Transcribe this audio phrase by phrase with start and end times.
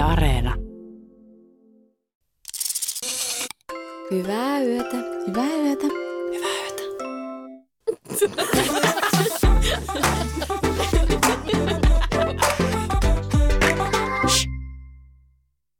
[0.00, 0.54] Yle Areena.
[4.10, 4.96] Hyvää yötä.
[5.26, 5.86] Hyvää yötä.
[6.32, 6.82] Hyvää yötä.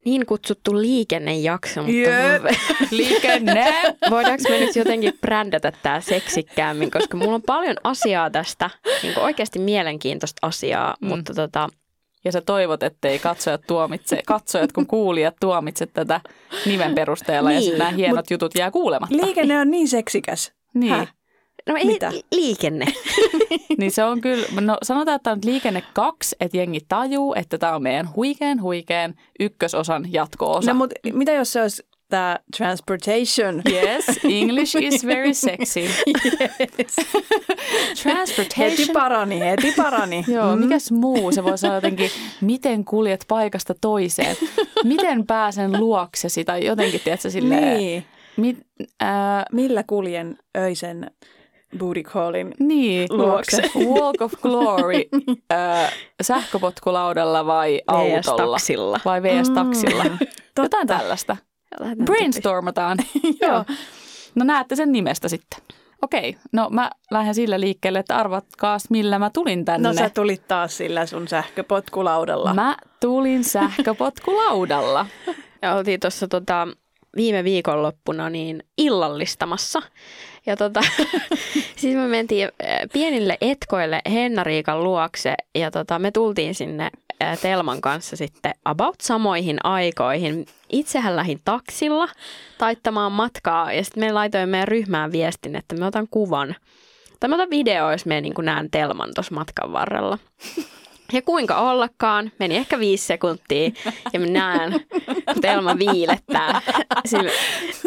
[0.04, 2.42] Niin kutsuttu liikennejakso, mutta Jep.
[2.90, 3.64] Liikenne.
[4.10, 8.70] voidaanko me nyt jotenkin brändätä tämä seksikkäämmin, koska mulla on paljon asiaa tästä,
[9.02, 11.08] niin oikeasti mielenkiintoista asiaa, mm.
[11.08, 11.68] mutta tota,
[12.24, 16.20] Ja sä toivot, ettei katsojat tuomitse, katsojat kun kuulijat tuomitse tätä
[16.66, 19.16] nimen perusteella ja Niin, sitten nämä hienot jutut jää kuulematta.
[19.16, 20.52] Liikenne on niin seksikäs.
[20.74, 20.92] Niin.
[20.92, 21.14] Häh?
[21.68, 22.12] no ei Mitä?
[22.12, 22.86] li- liikenne.
[23.78, 27.34] niin se on kyllä, no sanotaan, että tämä on nyt liikenne kaksi, että jengi tajuu,
[27.34, 30.72] että tämä on meidän huikean huikean ykkösosan jatko-osa.
[30.72, 33.62] No mutta mitä jos se olisi tämä transportation?
[33.72, 35.80] Yes, English is very sexy.
[36.78, 36.96] yes.
[38.02, 38.70] Transportation.
[38.70, 40.24] Heti parani, heti parani.
[40.34, 40.62] Joo, Mm.
[40.62, 41.32] mikäs muu?
[41.32, 42.10] Se voisi olla jotenkin,
[42.40, 44.36] miten kuljet paikasta toiseen.
[44.84, 47.76] Miten pääsen luoksesi tai jotenkin, tiedätkö, silleen.
[47.78, 48.04] Niin.
[48.36, 48.58] Mit,
[49.02, 49.08] äh,
[49.52, 51.10] Millä kuljen öisen
[51.78, 52.54] booty callin?
[52.58, 53.62] niin, Luokse.
[53.76, 55.04] Walk of Glory,
[55.52, 58.20] äh, sähköpotkulaudalla vai autolla?
[58.56, 59.00] VS-taksilla.
[59.04, 60.04] Vai VS-taksilla?
[60.04, 60.18] Mm.
[60.58, 61.36] Jotain tällaista.
[61.80, 62.98] Lähdetään Brainstormataan.
[63.42, 63.64] Joo.
[64.34, 65.60] No näette sen nimestä sitten.
[66.02, 69.88] Okei, no mä lähden sillä liikkeelle, että arvatkaas millä mä tulin tänne.
[69.88, 72.54] No sä tulit taas sillä sun sähköpotkulaudalla.
[72.54, 75.06] Mä tulin sähköpotkulaudalla.
[75.62, 76.68] Ja oltiin tuossa tota,
[77.16, 79.82] viime viikonloppuna niin illallistamassa.
[80.46, 80.80] Ja tota,
[81.76, 86.90] siis me mentiin äh, pienille etkoille Hennariikan luokse ja tota, me tultiin sinne
[87.22, 90.46] äh, Telman kanssa sitten about samoihin aikoihin.
[90.68, 92.08] Itsehän lähdin taksilla
[92.58, 96.56] taittamaan matkaa ja sitten me laitoin meidän ryhmään viestin, että me otan kuvan.
[97.20, 100.18] Tai mä otan video, jos me niin näen Telman tuossa matkan varrella.
[101.12, 103.70] Ja kuinka ollakaan, meni ehkä viisi sekuntia
[104.12, 104.72] ja mä näen,
[105.04, 106.60] kun Telma viilettää
[107.04, 107.30] sillä,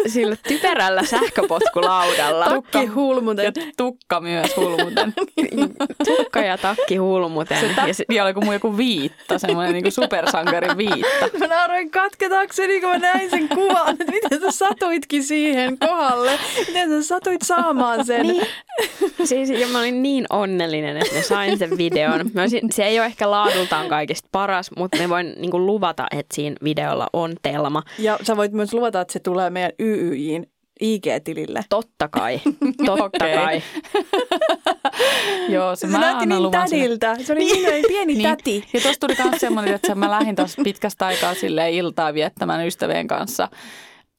[0.08, 2.46] sillä typerällä sähköpotkulaudalla.
[2.46, 3.46] Tukki hulmuten.
[3.46, 5.14] Ja tukka myös hulmuten.
[6.18, 7.60] Tukka ja takki hulmuten.
[7.60, 11.38] Se ja se, oli kuin, joku viitta, semmoinen niin supersankarin viitta.
[11.40, 16.40] Mä nauroin katketakseni, kun mä näin sen kuvan, että miten sä satuitkin siihen kohdalle.
[16.68, 18.28] Miten sä satuit saamaan sen.
[18.28, 18.48] niin,
[19.24, 22.32] siis, ja mä olin niin onnellinen, että mä sain sen videon.
[22.34, 26.06] Mä olisin, se ei ole ehkä laadultaan kaikista paras, mutta me voin niin kuin luvata,
[26.12, 27.84] että siinä videolla on Telma.
[28.00, 30.48] Ja sä voit myös luvata, että se tulee meidän YYJin
[30.82, 31.62] IG-tilille.
[31.70, 32.42] Totta kai,
[32.86, 33.62] totta kai.
[35.50, 36.52] Joo, se, Se mä näytti niin sille.
[36.52, 37.16] tädiltä.
[37.24, 38.30] Se oli niin, pieni Niin.
[38.30, 38.64] täti.
[38.74, 43.08] Ja tuossa tuli myös semmoinen, että mä lähdin tuossa pitkästä aikaa silleen iltaa viettämään ystävien
[43.08, 43.50] kanssa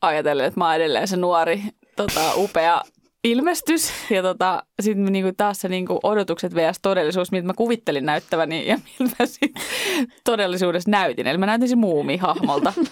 [0.02, 1.62] ajatellen, että mä oon edelleen se nuori,
[1.96, 2.82] tota, upea
[3.24, 3.92] ilmestys.
[4.10, 6.78] Ja tota, sitten niinku taas se niinku odotukset vs.
[6.82, 9.52] todellisuus, miltä mä kuvittelin näyttäväni ja miltä mä sit
[10.24, 11.26] todellisuudessa näytin.
[11.26, 12.72] Eli mä näytin se muumihahmolta.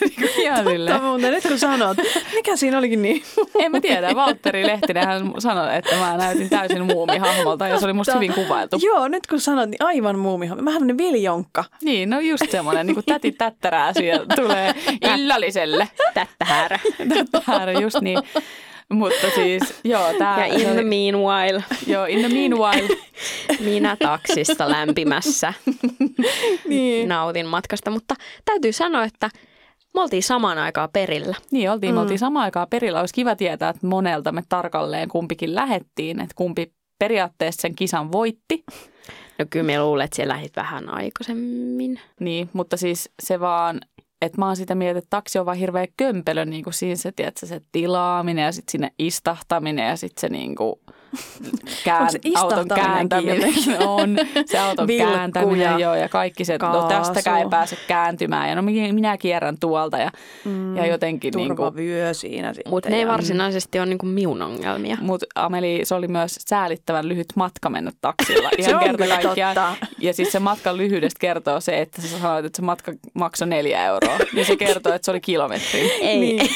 [0.00, 0.64] Niinku Ihan.
[0.64, 1.96] Totta muuten, nyt kun sanot.
[2.34, 3.22] Mikä siinä olikin niin?
[3.58, 4.14] En mä tiedä.
[4.14, 8.78] Valtteri Lehtinen hän sanoi, että mä näytin täysin muumihahmolta ja se oli musta hyvin kuvailtu.
[8.82, 10.64] Joo, nyt kun sanot, niin aivan muumihan.
[10.64, 11.64] Mä tämmönen viljonkka.
[11.82, 14.74] Niin, no just semmoinen, niin kuin täti tättärää siellä tulee
[15.14, 15.88] illalliselle.
[16.14, 16.78] Tättähärä.
[17.32, 18.18] Tättärä, just niin.
[18.92, 20.46] Mutta siis, joo, tää...
[20.46, 22.96] Ja in the meanwhile, Joo, in the meanwhile.
[23.70, 25.52] minä taksista lämpimässä
[26.68, 27.08] Niin.
[27.08, 27.90] nautin matkasta.
[27.90, 28.14] Mutta
[28.44, 29.30] täytyy sanoa, että
[29.94, 31.36] me oltiin samaan aikaan perillä.
[31.50, 31.94] Niin, oltiin, mm.
[31.94, 33.00] me oltiin samaan aikaan perillä.
[33.00, 38.64] Olisi kiva tietää, että monelta me tarkalleen kumpikin lähettiin, että kumpi periaatteessa sen kisan voitti.
[39.38, 42.00] No kyllä me luulen, että siellä lähdit vähän aikaisemmin.
[42.20, 43.80] Niin, mutta siis se vaan,
[44.26, 47.12] että mä oon sitä mieltä, että taksi on vaan hirveä kömpelö niin kuin siinä se,
[47.12, 50.74] tiedätkö, se tilaaminen ja sitten sinne istahtaminen ja sitten se niin kuin
[51.84, 53.54] kään, se auton kääntäminen
[53.86, 54.16] on,
[54.46, 56.88] se auton Vilkku kääntäminen ja joo, ja kaikki se, no kaasu.
[56.88, 60.10] tästäkään ei pääse kääntymään ja no minä kierrän tuolta ja,
[60.44, 62.70] mm, ja jotenkin niin kuin, Turvavyö siinä sitten.
[62.70, 64.96] Mutta ne ei ja- varsinaisesti ole niinku minun ongelmia.
[65.00, 68.48] mutta Ameli, se oli myös säälittävän lyhyt matka mennä taksilla.
[68.60, 69.54] Se Ihan on kerta kyllä kaikkiaan.
[69.54, 69.86] totta.
[69.98, 73.84] Ja siis se matkan lyhyydestä kertoo se, että sä sanoit, että se matka maksoi neljä
[73.84, 74.18] euroa.
[74.32, 75.80] Niin se kertoo, että se oli kilometri.
[75.80, 76.20] Ei.
[76.20, 76.50] Niin.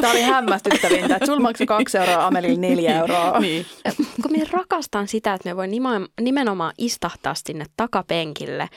[0.00, 3.38] Tämä oli hämmästyttävintä, että sulla maksoi kaksi euroa, Amelille neljä euroa.
[3.40, 3.66] Niin.
[4.22, 5.66] Kun minä rakastan sitä, että me voi
[6.20, 8.68] nimenomaan istahtaa sinne takapenkille,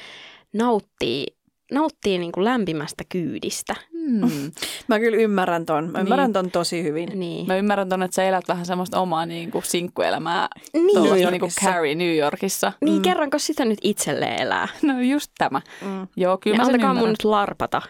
[0.53, 1.25] nauttii,
[1.71, 3.75] nauttii niin kuin lämpimästä kyydistä.
[3.94, 4.51] Hmm.
[4.88, 5.91] Mä kyllä ymmärrän ton.
[5.91, 6.33] Mä ymmärrän Niin.
[6.33, 7.09] ton tosi hyvin.
[7.19, 7.47] Niin.
[7.47, 10.47] Mä ymmärrän ton, että sä elät vähän semmoista omaa niin kuin sinkkuelämää.
[10.73, 10.85] Niin.
[10.97, 11.51] Tuolla New niin kuin.
[11.65, 12.73] Carrie New Yorkissa.
[12.81, 14.68] Niin, kerranko sitä nyt itselleen elää?
[14.81, 15.62] No just tämä.
[15.81, 16.07] Mm.
[16.15, 17.12] Joo, kyllä Ja mä sen antakaa mun ymmärrän.
[17.12, 17.81] nyt larpata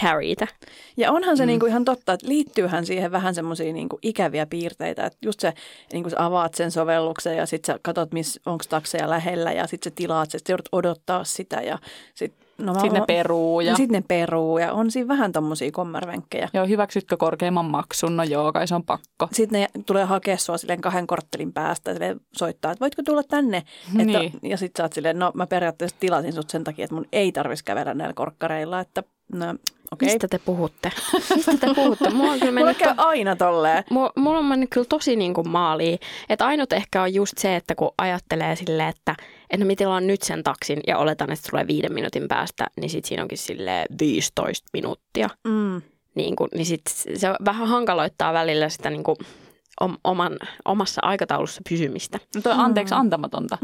[0.00, 0.46] Carrieitä.
[0.96, 1.46] Ja onhan se mm.
[1.46, 5.06] niinku ihan totta, että liittyyhän siihen vähän semmoisia niinku ikäviä piirteitä.
[5.06, 5.52] Että just se,
[5.92, 8.10] niinku sä avaat sen sovelluksen ja sitten sä katsot,
[8.46, 11.78] onko takseja lähellä ja sitten sä tilaat se, sitten joudut odottaa sitä ja
[12.14, 13.76] sitten No, Sitten ne peruu ja...
[13.76, 16.48] Sitten ne peruu ja on siinä vähän tommosia kommervenkkejä.
[16.52, 18.16] Joo, hyväksytkö korkeimman maksun?
[18.16, 19.28] No joo, kai se on pakko.
[19.32, 23.56] Sitten ne tulee hakea sua silleen kahden korttelin päästä ja soittaa, että voitko tulla tänne.
[23.98, 24.32] Että, Niin.
[24.42, 27.32] Ja sitten sä oot silleen, no mä periaatteessa tilasin sut sen takia, että mun ei
[27.32, 28.80] tarvitsisi kävellä näillä korkkareilla.
[28.80, 29.02] Että
[29.32, 29.54] no.
[29.90, 30.08] Okay.
[30.08, 30.92] Mistä te puhutte?
[31.36, 32.10] Mistä te puhutte?
[32.10, 33.84] Mulla on kyllä Mulla mennyt käy aina tolleen.
[33.90, 35.98] Mulla, mulla on mennyt kyllä tosi niin kuin maaliin.
[36.28, 39.14] Että ainut ehkä on just se, että kun ajattelee silleen, että,
[39.50, 42.90] että mä tilaan nyt sen taksin ja oletan, että se tulee viiden minuutin päästä, niin
[42.90, 45.30] sit siinä onkin sille 15 minuuttia.
[45.44, 45.82] Mm.
[46.14, 46.82] Niin, kuin, niin sit
[47.14, 49.16] se vähän hankaloittaa välillä sitä niin kuin
[50.04, 52.18] oman, omassa aikataulussa pysymistä.
[52.34, 53.58] No toi on anteeksi antamatonta.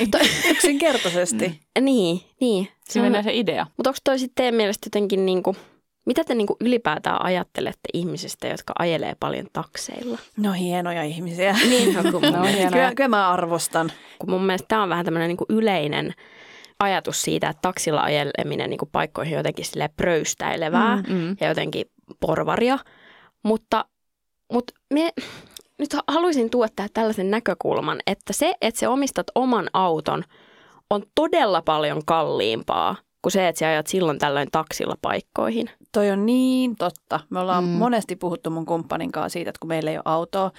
[0.50, 1.60] Yksinkertaisesti.
[1.80, 2.68] Niin, niin.
[2.88, 3.66] Siinä menee se idea.
[3.76, 5.56] Mutta onko toi sitten teidän mielestä jotenkin, niin kuin,
[6.06, 10.18] mitä te niin kuin ylipäätään ajattelette ihmisistä, jotka ajelee paljon takseilla?
[10.36, 11.56] No hienoja ihmisiä.
[11.70, 12.70] Niin, no, kun, No, hienoja.
[12.70, 13.92] kyllä, kyllä mä arvostan.
[14.18, 16.14] kun mun mielestä tämä on vähän tämmöinen niin yleinen
[16.80, 21.36] ajatus siitä, että taksilla ajeleminen niin kuin paikkoihin on jotenkin sille pröystäilevää Mm, mm.
[21.40, 21.84] ja jotenkin
[22.20, 22.78] porvaria.
[23.42, 23.84] Mutta,
[24.52, 24.72] mutta
[25.78, 30.24] nyt haluaisin tähän tällaisen näkökulman, että se, että sä omistat oman auton,
[30.90, 35.70] on todella paljon kalliimpaa kuin se, että sä ajat silloin tällöin taksilla paikkoihin.
[35.92, 37.20] Toi on niin totta.
[37.30, 37.70] Me ollaan Mm.
[37.70, 40.50] monesti puhuttu mun kumppanin kanssa siitä, että kun meillä ei ole autoa,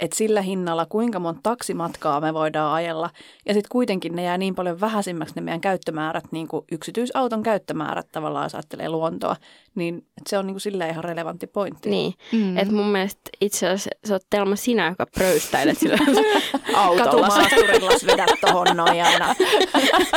[0.00, 3.10] että sillä hinnalla kuinka monta taksimatkaa me voidaan ajella.
[3.46, 8.06] Ja sitten kuitenkin ne jää niin paljon vähäisimmäksi ne meidän käyttömäärät, niin kuin yksityisauton käyttömäärät
[8.12, 9.36] tavallaan, jos ajattelee luontoa.
[9.74, 11.90] Niin et se on niin kuin silleen ihan relevantti pointti.
[11.90, 12.56] Niin, Mm.
[12.58, 15.98] että mun mielestä itse asiassa sä oot Telma sinä, joka pröystäilet sillä
[16.74, 17.04] autolla.
[17.04, 19.34] Katumaasturilla vedät tohon noin aina.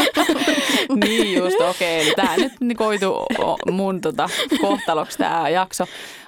[1.05, 2.01] niin just, okei.
[2.01, 3.15] Eli tämä nyt niin koitu
[3.71, 4.29] mun tota,
[4.61, 5.85] kohtaloksi tämä jakso.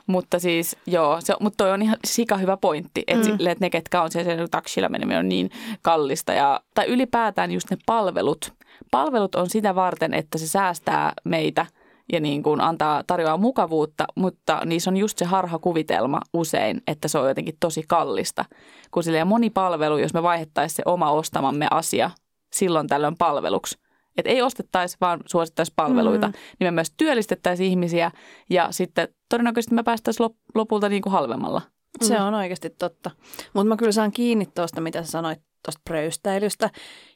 [0.07, 3.33] Mutta siis joo, se, mutta toi on ihan sika hyvä pointti, että, mm.
[3.33, 5.51] että ne, ketkä on siellä taksilla meneminen on niin
[5.81, 6.33] kallista.
[6.33, 8.53] Ja, tai ylipäätään just ne palvelut.
[8.91, 11.65] Palvelut on sitä varten, että se säästää meitä
[12.11, 17.17] ja niin kuin antaa, tarjoaa mukavuutta, mutta niissä on just se harhakuvitelma usein, että se
[17.17, 18.45] on jotenkin tosi kallista.
[18.91, 22.11] Kun silleen moni palvelu, jos me vaihettaisiin se oma ostamamme asia
[22.53, 23.77] silloin tällöin palveluksi,
[24.17, 26.33] että ei ostettaisi, vaan suosittaisi palveluita, mm.
[26.59, 28.11] niin me myös työllistettäisiin ihmisiä
[28.49, 31.61] ja sitten todennäköisesti me päästäisiin lop- lopulta niin kuin halvemmalla.
[32.01, 33.11] Se on oikeasti totta.
[33.53, 36.69] Mutta mä kyllä saan kiinni tuosta, mitä sä sanoit tuosta pröystäilystä.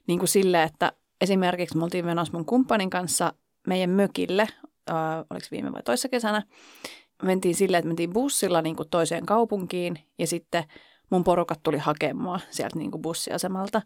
[0.07, 3.33] Niin kuin sille, että esimerkiksi me oltiin menossa mun kumppanin kanssa
[3.67, 4.47] meidän mökille,
[4.89, 4.95] äh,
[5.29, 6.43] oliko viime vai toissa kesänä.
[7.23, 10.63] Mentiin silleen, että mentiin bussilla niin kuin toiseen kaupunkiin ja sitten
[11.09, 13.81] mun porukat tuli hakemaan sieltä niin kuin bussiasemalta.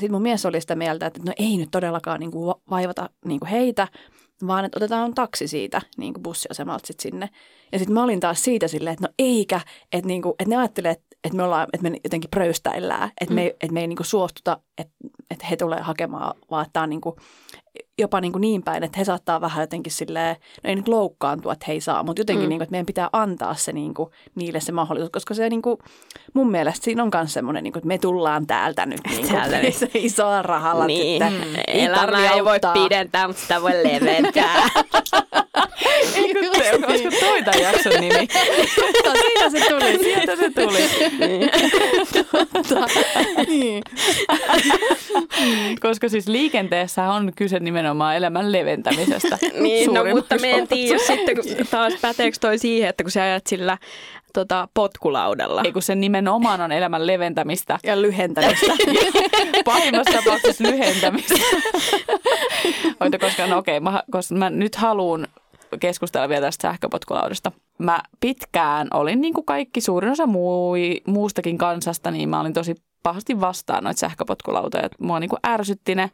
[0.00, 3.40] Sitten mun mies oli sitä mieltä, että no ei nyt todellakaan niin kuin vaivata niin
[3.40, 3.88] kuin heitä,
[4.46, 7.28] vaan että otetaan taksi siitä niin kuin bussiasemalta sit sinne.
[7.72, 9.60] Ja sitten mä olin taas siitä silleen, että no eikä,
[9.92, 13.42] että, niinku, että ne ajattelee, että, että me ollaan, että me jotenkin pröystäillään, että me,
[13.42, 14.94] ei- että me ei niinku suostuta, että,
[15.30, 17.16] että he tulee hakemaan, vaan että tämä on niinku,
[17.98, 21.64] jopa niinku niin päin, että he saattaa vähän jotenkin silleen, no ei nyt loukkaantua, että
[21.68, 22.46] he ei saa, mutta jotenkin, Mm.
[22.46, 22.48] mm.
[22.48, 25.78] niinku, että meidän pitää antaa se niinku, niille se mahdollisuus, koska se niinku,
[26.34, 29.74] mun mielestä siinä on myös semmoinen, niinku, että me tullaan täältä nyt niinku, Täältä nyt.
[29.74, 31.62] se isoa rahalla Niin, sitten.
[31.66, 34.62] elämä tarvi ei voi pidentää, mutta sitä voi leventää.
[36.14, 38.28] Eikö te, olisiko toi tämän jakson nimi?
[39.20, 39.98] Siinä se tuli.
[39.98, 40.80] Sieltä se tuli.
[43.48, 43.82] niin.
[45.80, 49.38] Koska siis liikenteessä on kyse nimenomaan elämän leventämisestä.
[49.60, 53.22] niin, no, mutta me en tiedä sitten kun taas päteekö toi siihen, että kun sä
[53.22, 53.78] ajat sillä
[54.32, 55.62] tota, potkulaudalla.
[55.64, 57.78] Ei kun se nimenomaan on elämän leventämistä.
[57.84, 58.72] Ja lyhentämistä.
[59.64, 61.34] Pahimmassa tapauksessa lyhentämistä.
[63.00, 65.28] Oita, koska no okei, mä, koska mä nyt haluan
[65.80, 67.52] keskustella vielä tästä sähköpotkulaudasta.
[67.78, 72.74] Mä pitkään olin niin kuin kaikki suurin osa mui, muustakin kansasta, niin mä olin tosi
[73.02, 74.88] pahasti vastaan noita sähköpotkulautoja.
[74.98, 76.10] Mua niin kuin ärsytti ne,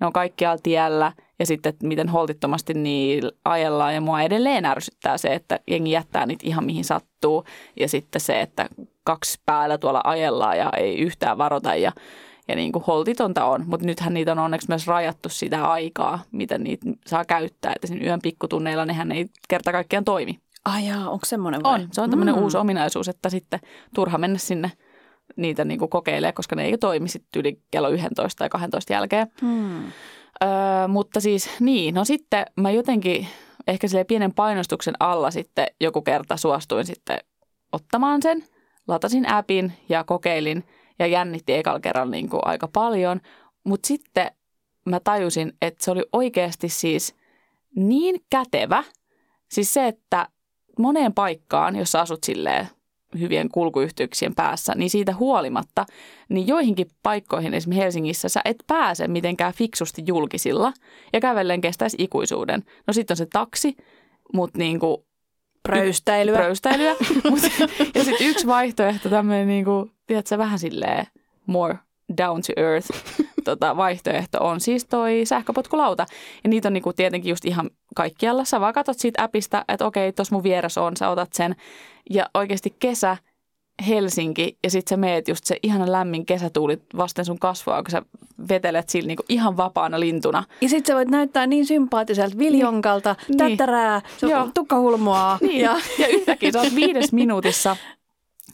[0.00, 3.94] ne on kaikkialla tiellä ja sitten että miten holtittomasti niillä ajellaan.
[3.94, 7.44] Ja mua edelleen ärsyttää se, että jengi jättää niitä ihan mihin sattuu.
[7.80, 8.68] Ja sitten se, että
[9.04, 11.92] kaksi päällä tuolla ajellaan ja ei yhtään varota ja
[12.48, 16.58] ja niin kuin holtitonta on, mutta nythän niitä on onneksi myös rajattu sitä aikaa, mitä
[16.58, 17.72] niitä saa käyttää.
[17.76, 20.38] Että siinä yön pikkutunneilla nehän ei kerta kaikkiaan toimi.
[20.64, 21.74] Ai jaa, onko semmoinen vai?
[21.74, 22.42] On, se on tämmöinen Mm.
[22.42, 23.60] uusi ominaisuus, että sitten
[23.94, 24.72] turha mennä sinne
[25.36, 29.26] niitä niin kuin kokeilee, koska ne ei toimi sitten yli kello 11 tai 12 jälkeen.
[29.40, 29.84] Hmm.
[30.44, 33.26] Öö, mutta siis niin, no sitten mä jotenkin
[33.66, 37.18] ehkä sille pienen painostuksen alla sitten joku kerta suostuin sitten
[37.72, 38.44] ottamaan sen.
[38.88, 40.64] Latasin appin ja kokeilin
[40.98, 43.20] ja jännitti ekalla kerralla niin kuin aika paljon.
[43.64, 44.30] Mutta sitten
[44.84, 47.14] mä tajusin, että se oli oikeasti siis
[47.76, 48.84] niin kätevä.
[49.48, 50.28] Siis se, että
[50.78, 52.68] moneen paikkaan, jos asut silleen
[53.18, 55.86] hyvien kulkuyhteyksien päässä, niin siitä huolimatta,
[56.28, 60.72] niin joihinkin paikkoihin esimerkiksi Helsingissä sä et pääse mitenkään fiksusti julkisilla
[61.12, 62.62] ja kävellen kestäisi ikuisuuden.
[62.86, 63.76] No sitten on se taksi,
[64.34, 65.05] mutta niin kuin
[65.66, 66.36] Pröystäilyä.
[66.36, 66.94] pröystäilyä.
[67.30, 67.42] Mut,
[67.94, 71.06] ja sitten yksi vaihtoehto, tämmöinen niin kuin, tiedätkö, vähän silleen
[71.46, 71.78] more
[72.18, 72.88] down to earth
[73.46, 76.06] tota, vaihtoehto on siis toi sähköpotkulauta.
[76.44, 78.44] Ja niitä on niinku tietenkin just ihan kaikkialla.
[78.44, 81.56] Sä vaan katsot siitä appista, että okei, tuossa mun vieressä on, sä otat sen.
[82.10, 83.16] Ja oikeasti kesä,
[83.88, 88.02] Helsinki ja sitten sä meet just se ihana lämmin kesätuuli vasten sun kasvoa, kun sä
[88.48, 90.44] vetelet sillä niinku ihan vapaana lintuna.
[90.60, 93.38] Ja sitten sä voit näyttää niin sympaattiselta viljonkalta, Niin.
[93.38, 94.48] tättärää, se Joo.
[94.54, 95.38] tukkahulmoa.
[95.46, 95.60] Niin.
[95.60, 97.76] Ja, Ja, ja yhtäkkiä sä oot viides minuutissa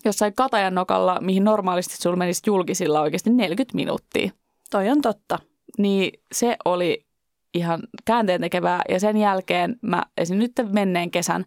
[0.05, 4.31] jossain katajan nokalla, mihin normaalisti sulla menisi julkisilla oikeasti 40 minuuttia.
[4.71, 5.39] toi on totta.
[5.79, 7.07] Niin se oli
[7.55, 8.83] ihan käänteen tekevää.
[8.89, 10.39] Ja sen jälkeen mä esim.
[10.39, 11.45] nyt menneen kesän,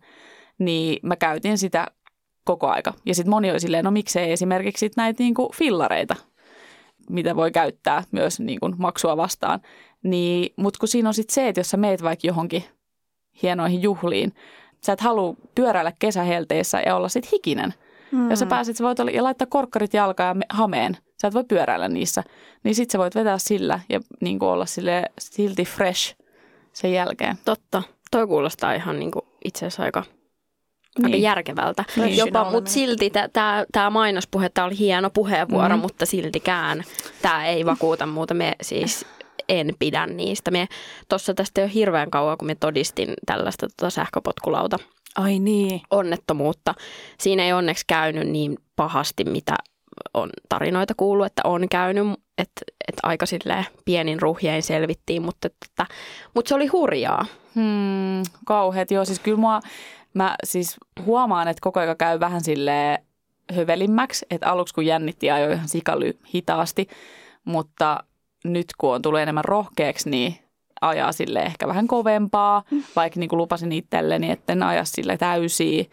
[0.57, 1.87] niin mä käytin sitä
[2.45, 2.93] koko aika.
[3.05, 6.15] Ja sitten moni oli silleen, no miksei esimerkiksi näitä niinku fillareita,
[7.09, 9.59] mitä voi käyttää myös niinku maksua vastaan.
[10.03, 12.63] Niin, Mutta kun siinä on sitten se, että jos sä meet vaikka johonkin
[13.41, 14.33] hienoihin juhliin,
[14.85, 17.73] sä et halua pyöräillä kesähelteissä ja olla sitten hikinen.
[18.11, 18.29] Mm.
[18.29, 20.97] Jos sä pääset, sä voit olla, ja laittaa korkkarit jalkaan ja me- hameen.
[21.21, 22.23] Sä et voi pyöräillä niissä.
[22.63, 26.15] Niin sit sä voit vetää sillä ja niin olla sille silti fresh
[26.73, 27.37] sen jälkeen.
[27.45, 27.83] Totta.
[28.11, 30.03] Toi kuulostaa ihan niin kuin itse asiassa aika,
[30.99, 31.21] aika Niin.
[31.21, 31.83] järkevältä.
[31.95, 32.17] Niin.
[32.17, 32.57] Jopa, Oleminen.
[32.57, 33.11] mutta silti
[33.71, 35.79] tämä mainospuhe, tämä oli hieno puheenvuoro, Mhm.
[35.81, 36.83] mutta siltikään
[37.21, 38.33] tämä ei vakuuta muuta.
[38.33, 39.05] Me siis
[39.49, 40.51] en pidä niistä.
[40.51, 40.67] Me
[41.09, 44.77] tuossa tästä jo hirveän kauan, kun me todistin tällaista tota sähköpotkulauta
[45.15, 45.81] Ai niin.
[45.91, 46.73] onnettomuutta.
[47.19, 49.55] Siinä ei onneksi käynyt niin pahasti, mitä
[50.13, 55.85] on tarinoita kuullut, että on käynyt, että, että aika silleen pienin ruhjein selvittiin, mutta, että,
[56.35, 57.25] mutta se oli hurjaa.
[57.55, 58.91] Hmm, kauheat.
[58.91, 59.59] Joo, siis kyllä mua,
[60.15, 63.03] mä siis huomaan, että koko ajan käy vähän sille
[63.53, 66.87] hövelimmäksi, että aluksi kun jännitti ajoi ihan sikaly hitaasti,
[67.45, 68.03] mutta
[68.43, 70.35] nyt kun on tullut enemmän rohkeaksi, niin
[70.81, 72.63] ajaa sille ehkä vähän kovempaa,
[72.95, 75.85] vaikka niin kuin lupasin itselleni, että en aja sille täysiä,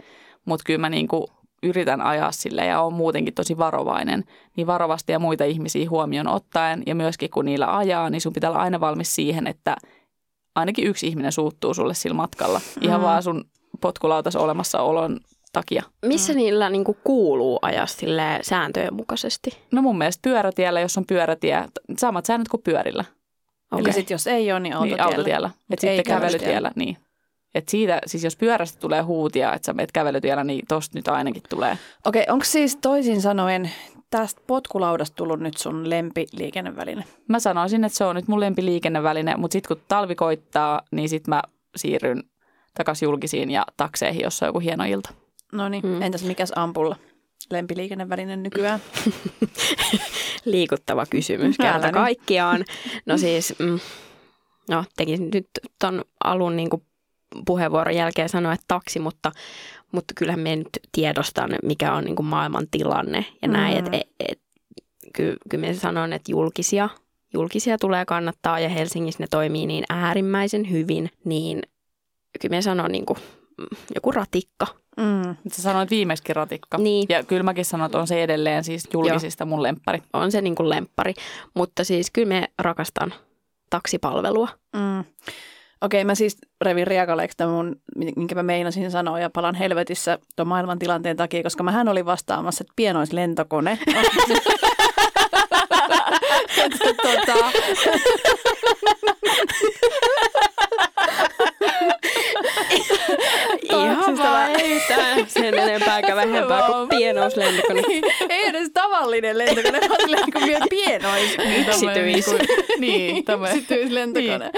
[0.44, 1.26] mutta kyllä mä niin kuin
[1.62, 4.24] yritän ajaa sille ja on muutenkin tosi varovainen,
[4.56, 8.50] niin varovasti ja muita ihmisiä huomioon ottaen ja myöskin kun niillä ajaa, niin sun pitää
[8.50, 9.76] olla aina valmis siihen, että
[10.54, 12.60] ainakin yksi ihminen suuttuu sulle sillä matkalla.
[12.80, 13.04] Ihan Mm.
[13.04, 13.44] vaan sun
[13.82, 15.20] potkulautas olemassaolon
[15.52, 15.82] takia.
[16.06, 17.86] Missä niillä niin kuin kuuluu ajaa
[18.42, 19.50] sääntöjen mukaisesti?
[19.72, 21.64] No mun mielestä pyörätiellä, jos on pyörätie,
[21.98, 23.04] samat säännöt kuin pyörillä.
[23.72, 23.92] Eli Okei.
[23.92, 25.04] sitten jos ei ole, niin autotiellä.
[25.04, 25.50] Niin, autotiellä.
[25.70, 26.38] Et Ei sitten kävelytiellä.
[26.38, 26.96] kävelytiellä, niin.
[27.54, 31.42] Et siitä, siis jos pyörästä tulee huutia, että sä menet kävelytiellä, niin tosta nyt ainakin
[31.48, 31.78] tulee.
[32.06, 33.70] Okei, onko siis toisin sanoen
[34.10, 37.04] tästä potkulaudasta tullut nyt sun lempiliikenneväline?
[37.28, 41.34] Mä sanoisin, että se on nyt mun lempiliikenneväline, mutta sitten kun talvi koittaa, niin sitten
[41.34, 41.42] mä
[41.76, 42.22] siirryn
[42.74, 45.10] takaisin julkisiin ja takseihin, jos on joku hieno ilta.
[45.52, 46.02] No niin, Mm.
[46.02, 46.96] entäs mikäs ampulla?
[47.50, 48.80] Lempiliikenneväline nykyään?
[50.44, 51.94] Liikuttava kysymys Älä kerta nyt.
[51.94, 52.64] kaikkiaan.
[53.06, 53.80] No siis, mm,
[54.70, 55.48] no tekisin nyt
[55.78, 56.82] ton alun niin kuin
[57.46, 59.32] puheenvuoron jälkeen sanoa, että taksi, mutta,
[59.92, 63.84] mutta kyllähän me nyt tiedostan, mikä on niin kuin maailman tilanne ja näin.
[63.84, 63.86] Mm.
[63.94, 64.40] Et, et, et,
[65.14, 66.88] kyllä, kyllä me sanon, että julkisia,
[67.34, 71.62] julkisia tulee kannattaa ja Helsingissä ne toimii niin äärimmäisen hyvin, niin
[72.40, 73.18] kyllä me sanon niin kuin,
[73.58, 74.66] mm, joku ratikka.
[74.96, 75.36] Mm.
[75.52, 76.78] Sä sanoit viimeiskin ratikka.
[76.78, 77.06] Niin.
[77.08, 80.02] Ja kyllä mäkin sanon, että on se edelleen siis julkisista mun lemppari.
[80.12, 81.14] On se niin kuin lemppari,
[81.54, 83.14] mutta siis kyllä me rakastan
[83.70, 84.48] taksipalvelua.
[84.76, 85.04] Mm.
[85.80, 87.76] Okei, mä siis revin riekaleeksi tämän mun,
[88.16, 92.62] minkä mä meinasin sanoa, ja palan helvetissä tuon maailman tilanteen takia, koska mähän olin vastaamassa,
[92.62, 93.78] että pienois lentokone.
[96.64, 97.50] Että tota,
[103.62, 107.82] Ihan Taksista vaan mä- ei tää sen enempää eikä vähempää kuin pienouslentokone.
[107.92, 111.36] Niin, ei edes tavallinen lentokone, vaan silleen niin kuin vielä pienois.
[111.60, 112.26] Yksityis.
[112.78, 113.56] Niin, tämmöinen.
[113.56, 114.50] Yksityislentokone.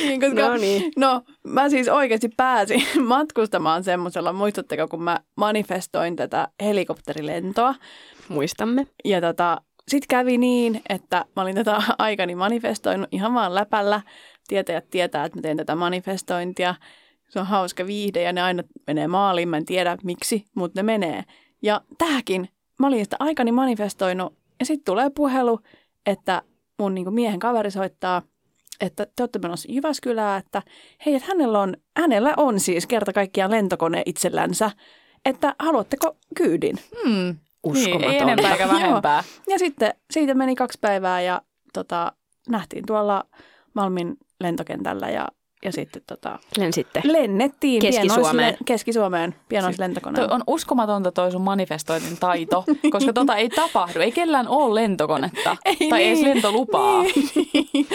[0.00, 0.92] Niin, koska, No niin.
[0.96, 7.74] No, mä siis oikeasti pääsin matkustamaan semmoisella, muistatteko, kun mä manifestoin tätä helikopterilentoa.
[8.28, 8.86] Muistamme.
[9.04, 14.00] Ja tota, sit kävi niin, että mä olin tätä aikani manifestoinut ihan vaan läpällä.
[14.48, 16.74] Tietäjät tietää, että mä teen tätä manifestointia.
[17.28, 19.48] Se on hauska viihde ja ne aina menee maaliin.
[19.48, 21.24] Mä en tiedä miksi, mutta ne menee.
[21.62, 25.60] Ja tähänkin, mä olin sitä aikani manifestoinut ja sitten tulee puhelu,
[26.06, 26.42] että
[26.78, 28.22] mun niin miehen kaveri soittaa,
[28.80, 30.62] että te olette menossa Jyväskylään, että
[31.06, 34.70] hei, että hänellä on, hänellä on siis kerta kaikkiaan lentokone itsellänsä,
[35.24, 36.76] että haluatteko kyydin?
[37.04, 37.36] Hmm.
[37.64, 38.06] Uskomatonta.
[38.06, 39.24] Niin, ei enempää eikä vähempää.
[39.48, 41.42] Ja sitten siitä meni kaksi päivää ja
[41.72, 42.12] tota,
[42.48, 43.24] nähtiin tuolla
[43.74, 45.28] Malmin lentokentällä ja
[45.64, 47.00] ja sitten tota, Lensitte.
[47.04, 48.54] lennettiin Keski-Suomeen.
[48.54, 50.28] pienoisle- Keski-Suomeen pienoislentokoneella.
[50.28, 54.00] Toi on uskomatonta toi sun manifestoinnin taito, koska tota ei tapahdu.
[54.00, 56.28] Ei kellään ole lentokonetta ei tai edes niin.
[56.34, 57.02] lentolupaa.
[57.02, 57.86] Niin,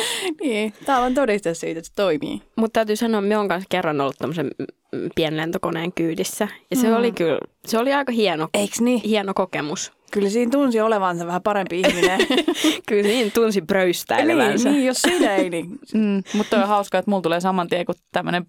[0.41, 0.73] niin.
[0.85, 2.41] Täällä on todiste siitä, että se toimii.
[2.55, 4.51] Mutta täytyy sanoa, me on kanssa kerran ollut tämmöisen
[4.91, 6.47] mm, pienlentokoneen kyydissä.
[6.71, 6.95] Ja se Mm.
[6.95, 9.01] oli kyllä, se oli aika hieno, Eiks niin?
[9.01, 9.91] hieno kokemus.
[10.13, 12.19] Kyllä siinä tunsi olevansa vähän parempi ihminen.
[12.89, 14.69] Kyllä niin tunsi niin, pröystäilevänsä.
[14.69, 17.95] niin, jos siinä ei, niin Mm, mutta on hauska, että mulla tulee saman tien, kun
[18.11, 18.45] tämmöinen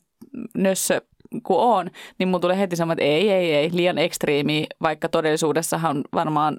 [0.54, 1.00] nössö
[1.42, 6.04] kun on, niin mulla tulee heti sama, että ei, ei, ei, liian ekstriimi, vaikka todellisuudessahan
[6.14, 6.56] varmaan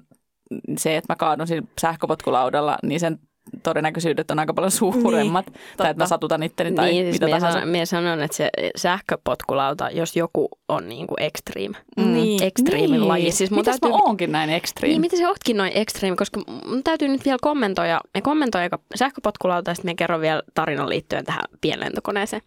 [0.78, 3.18] se, että mä kaadun siinä sähköpotkulaudalla, niin sen
[3.62, 5.46] todennäköisyydet on aika paljon suuremmat.
[5.46, 7.58] Niin, tai että mä satutan itteni tai niin, siis mitä mie tahansa.
[7.58, 12.12] sanon, mie sanon, että se sähköpotkulauta, jos joku on niinku extreme, Mm.
[12.12, 12.42] Niin.
[12.42, 13.32] extreme laji.
[13.32, 14.90] Siis mun Mitäs täytyy, mä oonkin näin extreme?
[14.92, 18.78] niin, miten se ootkin noin extreme, koska mun täytyy nyt vielä kommentoida, me kommentoi aika
[18.94, 22.42] sähköpotkulauta ja sitten me kerron vielä tarinan liittyen tähän pienlentokoneeseen.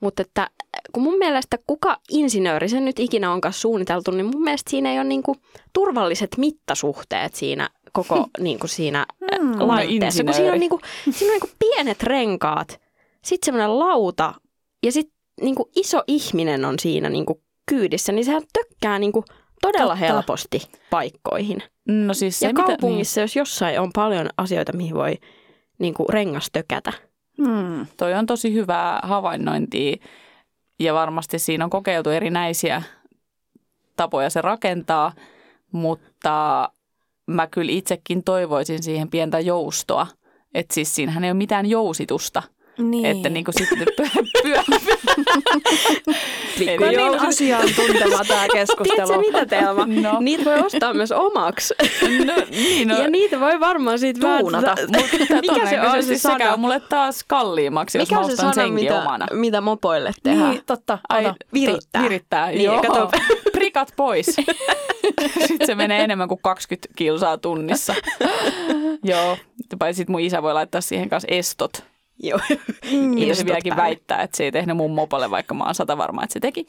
[0.00, 0.50] Mutta että
[0.92, 4.98] kun mun mielestä kuka insinööri sen nyt ikinä onkaan suunniteltu, niin mun mielestä siinä ei
[4.98, 5.36] ole niinku
[5.72, 9.06] turvalliset mittasuhteet siinä koko niinku siinä
[9.40, 9.52] Mm.
[9.68, 10.24] laitteessa.
[10.24, 10.58] Kun siinä on, insinööri.
[10.58, 12.80] niinku, siinä on niinku pienet renkaat,
[13.24, 14.34] sitten semmoinen lauta
[14.82, 19.24] ja sitten niinku iso ihminen on siinä niinku kyydissä, niin sehän tökkää niinku
[19.62, 19.94] todella Totta.
[20.06, 21.62] helposti paikkoihin.
[21.88, 25.14] No siis se, ja mitä, kaupungissa, jos jossain on paljon asioita, mihin voi
[25.78, 26.92] niinku rengas tökätä.
[27.38, 27.76] Hmm.
[27.76, 29.96] niin, toi on tosi hyvää havainnointia
[30.78, 32.82] ja varmasti siinä on kokeiltu erinäisiä
[33.96, 35.12] tapoja se rakentaa,
[35.72, 36.68] mutta
[37.26, 40.06] mä kyllä itsekin toivoisin siihen pientä joustoa.
[40.54, 42.42] Että siis siinähän ei ole mitään jousitusta.
[42.78, 43.06] Niin.
[43.06, 44.06] Että niin kuin sitten pyö,
[44.42, 44.62] pyö,
[46.58, 49.06] Pikku Eli niin asiantunteva tämä keskustelu.
[49.06, 49.86] Tiedätkö mitä Telma?
[49.86, 50.16] No.
[50.20, 51.74] Niitä voi ostaa myös omaksi.
[52.26, 54.74] no, niin, no, ja niitä voi varmaan siitä Tuunata.
[54.80, 56.38] mutta Mikä se on se sana?
[56.38, 59.26] käy mulle taas kalliimmaksi, jos Mikä mä on se ostan sana, senkin mitä, omana.
[59.32, 60.50] mitä mopoille tehdään?
[60.50, 60.98] Niin, totta.
[61.08, 62.02] Ai, virittää.
[62.02, 62.82] Virittää, Niin, joo.
[62.82, 63.10] kato.
[63.52, 64.26] Prikat pois.
[65.46, 67.94] Sitten se menee enemmän kuin 20 kilsaa tunnissa.
[69.04, 69.36] joo,
[69.78, 71.84] paitsi sit mun isä voi laittaa siihen kanssa estot.
[72.18, 72.38] Joo.
[73.14, 73.82] Mitä se vieläkin päälle.
[73.82, 76.66] väittää, että se ei tehnyt mun mopolle, vaikka mä oon sata varma, että se teki.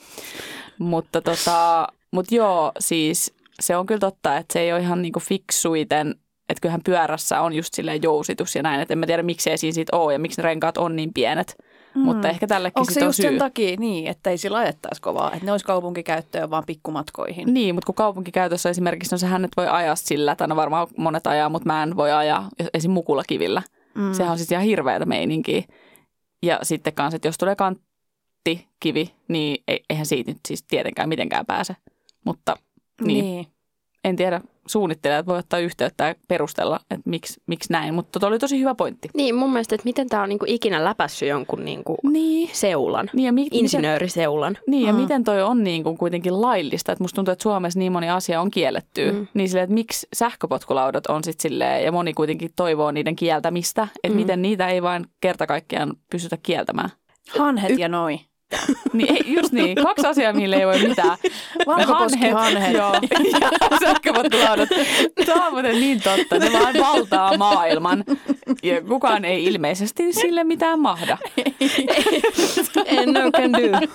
[0.79, 5.19] Mutta tota, mut joo, siis se on kyllä totta, että se ei ole ihan niinku
[5.19, 6.15] fiksuiten,
[6.49, 9.73] että kyllähän pyörässä on just silleen jousitus ja näin, että en mä tiedä miksi siinä
[9.73, 11.55] siitä ole ja miksi ne renkaat on niin pienet.
[11.95, 12.01] Mm.
[12.01, 13.29] Mutta ehkä tällekin Onko se on just syy.
[13.29, 17.53] sen takia niin, että ei sillä ajettaisi kovaa, että ne olisi kaupunkikäyttöön vaan pikkumatkoihin?
[17.53, 21.27] Niin, mutta kun kaupunkikäytössä esimerkiksi on sehän, että voi ajaa sillä, tai no varmaan monet
[21.27, 22.91] ajaa, mutta mä en voi ajaa esim.
[22.91, 23.61] mukulakivillä.
[23.97, 24.13] Mm.
[24.13, 25.63] Sehän on siis ihan hirveätä meininkiä.
[26.43, 31.45] Ja sitten kanssa, että jos tulee kanttikivi, niin ei- eihän siitä nyt siis tietenkään mitenkään
[31.45, 31.75] pääse.
[32.25, 32.55] Mutta
[33.01, 33.25] niin, niin.
[33.25, 33.47] niin.
[34.03, 37.93] en tiedä, suunnittelijat voi ottaa yhteyttä ja perustella, että miksi, miksi näin.
[37.93, 39.09] Mutta toi oli tosi hyvä pointti.
[39.13, 42.49] Niin, mun mielestä, että miten tämä on niinku ikinä läpässyt jonkun niinku Niin.
[42.53, 44.57] seulan, Niin ja, mi- miten, insinööriseulan.
[44.67, 44.99] niin, ja Mm.
[44.99, 48.41] miten toi on niin kuin kuitenkin laillista, että musta tuntuu, että Suomessa niin moni asia
[48.41, 49.11] on kielletty.
[49.11, 49.27] Mm.
[49.33, 54.15] Niin silleen, että miksi sähköpotkulaudat on sitten silleen, ja moni kuitenkin toivoo niiden kieltämistä, että
[54.15, 54.21] mm.
[54.21, 56.89] Miten niitä ei vain kerta kaikkiaan pystytä kieltämään.
[57.37, 58.19] Hanhet ja noi.
[58.93, 61.17] Niin, ei, just niin, kaksi asiaa, mille ei voi mitään.
[61.67, 62.73] Valkoposkihanhet.
[62.73, 62.93] Joo,
[63.41, 64.69] ja sähköpotkulaudat.
[65.25, 68.03] Tämä on muuten niin totta, ne vaan valtaa maailman.
[68.63, 71.17] Ja kukaan ei ilmeisesti sille mitään mahda.
[72.85, 73.87] En no can do.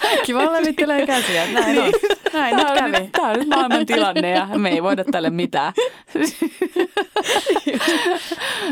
[0.00, 1.46] Kaikki vaan levittelee käsiä.
[1.52, 1.92] Näin on.
[2.32, 3.00] Näin Tämä on, kävi.
[3.00, 5.72] nyt, tämä on nyt maailman tilanne ja me ei voida tälle mitään.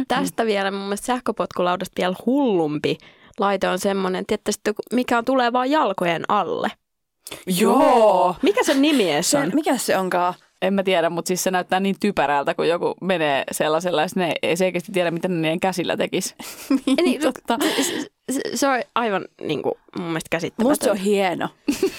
[0.09, 2.99] Tästä vielä mun mielestä sähköpotkulaudasta vielä hullumpi
[3.39, 6.69] laite on semmoinen, että sitten, mikä on tulee vaan jalkojen alle.
[7.47, 8.37] Joo.
[8.43, 9.51] Mikä sen nimi edes Se, on?
[9.55, 10.35] mikä se onkaan?
[10.63, 14.33] En mä tiedä, mutta siis se näyttää niin typerältä, kun joku menee sellaisella, ja ne
[14.43, 16.35] ei selkeästi tiedä, mitä ne niiden käsillä tekisi.
[17.05, 17.59] Niin, Totta.
[17.77, 17.83] se,
[18.33, 20.71] se, se on aivan niin kuin, mun mielestä käsittämätön.
[20.71, 21.49] Musta se on hieno.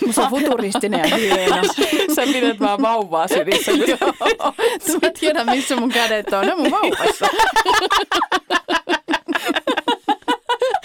[0.06, 1.62] Musta se on futuristinen ja hieno.
[2.16, 3.72] Sä pidät vaan vauvaa sylissä.
[3.72, 6.46] sä- Mä tiedän, missä mun kädet on.
[6.46, 7.28] Ne on mun vauvassa.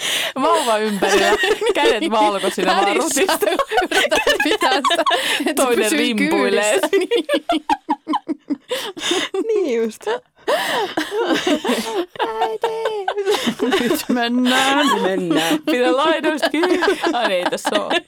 [0.41, 1.31] Vauva ympärillä,
[1.73, 3.37] kädet valkoisina vaan rutista.
[4.43, 5.03] Pitää sitä, että
[5.43, 6.79] se Toinen rimpuilee.
[9.47, 10.01] niin just.
[13.79, 15.01] Nyt mennään.
[15.01, 15.59] Mennään.
[15.65, 16.79] Pidä laidoista kiinni.
[17.13, 18.01] Ai ei tässä ole.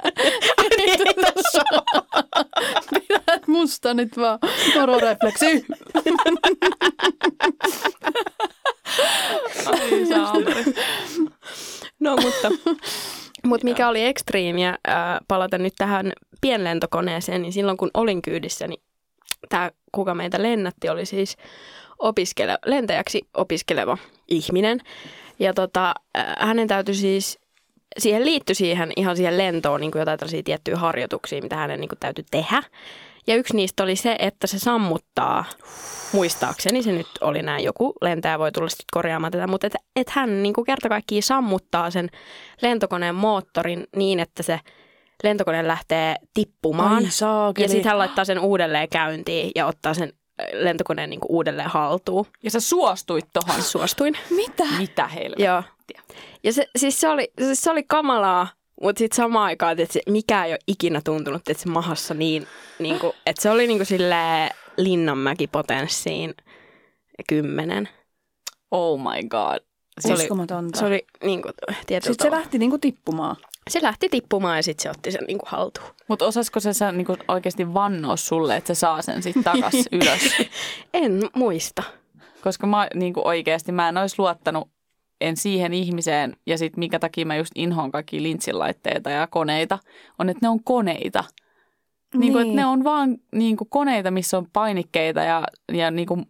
[3.07, 4.39] Pidät musta nyt vaan
[4.75, 5.65] mororefleksi.
[9.65, 10.07] Ai saamari.
[12.49, 12.75] No
[13.43, 18.81] mutta, mikä oli ekstriimiä ää, palata nyt tähän pienlentokoneeseen, niin silloin kun olin kyydissä, niin
[19.49, 21.38] tämä, kuka meitä lennätti, oli siis
[21.99, 24.79] opiskele, lentäjäksi opiskeleva ihminen.
[25.39, 27.39] Ja tota, ää, hänen täytyy siis
[27.99, 31.89] siihen liittyi siihen ihan siihen lentoon niin kuin jotain tällaisia tiettyjä harjoituksia, mitä hänen niin
[31.89, 32.63] kuin täytyy tehdä.
[33.28, 35.46] Ja yksi niistä oli se, että se sammuttaa,
[36.12, 40.10] muistaakseni se nyt oli näin, joku lentäjä voi tulla sitten korjaamaan tätä, mutta että et
[40.10, 42.10] hän niin kuin kerta kaikkiaan sammuttaa sen
[42.62, 44.60] lentokoneen moottorin niin, että se
[45.24, 46.96] lentokone lähtee tippumaan.
[46.96, 47.66] Ai saakeli.
[47.66, 50.13] ja sitten hän laittaa sen uudelleen käyntiin ja ottaa sen
[50.54, 52.26] lentokoneen niin kuin uudelleen haltuun.
[52.44, 53.62] Ja sä suostuit tohon.
[53.62, 54.18] Suostuin.
[54.30, 54.63] Mitä?
[54.78, 55.46] Mitä helvettiä?
[55.46, 55.63] Joo.
[56.44, 58.48] Ja se, siis se oli, siis se oli kamalaa,
[58.82, 62.48] mutta sitten samaan aikaan, että se, mikä ei ole ikinä tuntunut, että se mahassa niin,
[62.80, 66.34] niin kuin, että se oli niin kuin silleen Linnanmäki potenssiin
[67.30, 67.90] kymmenen.
[68.72, 69.60] Oh my god.
[70.00, 70.28] Se oli,
[70.76, 71.54] se oli niin kuin,
[71.88, 72.38] tietyllä Sitten se tavalla.
[72.38, 73.36] lähti niinku tippumaan.
[73.70, 75.88] se lähti tippumaan ja sitten se otti sen niin kuin haltuun.
[76.08, 80.22] Mutta osaisiko se sä niinku oikeasti vannoa sulle, että se saa sen sitten takas ylös?
[80.94, 81.84] En muista.
[82.44, 84.70] Koska mä niinku oikeasti mä en olisi luottanut
[85.21, 89.80] en siihen ihmiseen ja sitten minkä takia mä just inhoon kaikki linssilaitteita ja koneita,
[90.19, 91.23] on, että ne on koneita.
[92.15, 92.34] Niin.
[92.34, 96.25] Kuin, että ne on vaan niin kuin koneita, missä on painikkeita ja, ja niin kuin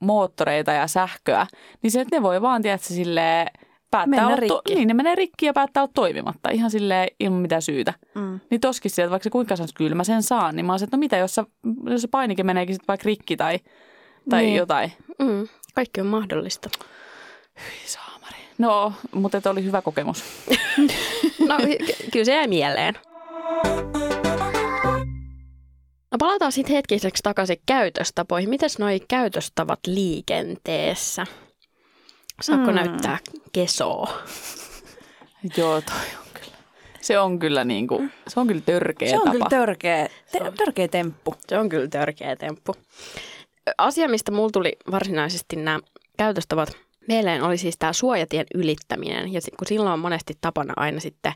[0.00, 1.46] moottoreita ja sähköä.
[1.82, 3.46] Niin se, että ne voi vaan, tiedätkö, silleen,
[3.90, 4.74] päättää olla rikki.
[4.74, 7.94] niin, ne menee rikki ja päättää olla toimimatta ihan silleen ilman mitään syytä.
[8.14, 8.40] Mm.
[8.50, 10.96] Niin toskin sieltä, vaikka se kuinka sanoisi, kyllä mä sen saan, niin mä oon että
[10.96, 11.44] no mitä, jos, sä,
[11.84, 13.58] jos se painike meneekin sitten vaikka rikki tai,
[14.30, 14.56] tai Niin.
[14.56, 14.92] jotain.
[15.18, 16.68] Mm, kaikki on mahdollista.
[17.60, 18.09] Hyi saamari.
[18.60, 20.24] No, mutta että oli hyvä kokemus.
[21.48, 22.94] No ky- kyllä se jäi mieleen.
[26.10, 28.50] No palataan sitten hetkiseksi takaisin käytöstapoihin.
[28.50, 31.26] Mites noi käytöstavat liikenteessä?
[32.40, 32.74] Saatko Hmm.
[32.74, 33.18] näyttää
[33.52, 34.12] kesoa?
[35.56, 36.56] Joo, toi on kyllä.
[37.00, 39.32] Se on kyllä niin kuin, se on kyllä törkeä Se on tapa.
[39.32, 40.54] kyllä törkeä, te, Se on.
[40.54, 41.34] törkeä temppu.
[41.48, 42.74] Se on kyllä törkeä temppu.
[43.78, 45.80] Asia, mistä mulla tuli varsinaisesti nämä
[46.18, 46.72] käytöstavat
[47.08, 49.32] mieleen, oli siis tämä suojatien ylittäminen.
[49.32, 51.32] Ja kun silloin on monesti tapana aina sitten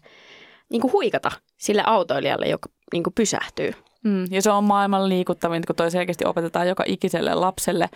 [0.70, 3.72] niin kuin huikata sille autoilijalle, joka niin kuin pysähtyy.
[4.04, 7.88] Mm, ja se on maailman liikuttavin, kun toi selkeästi opetetaan joka ikiselle lapselle.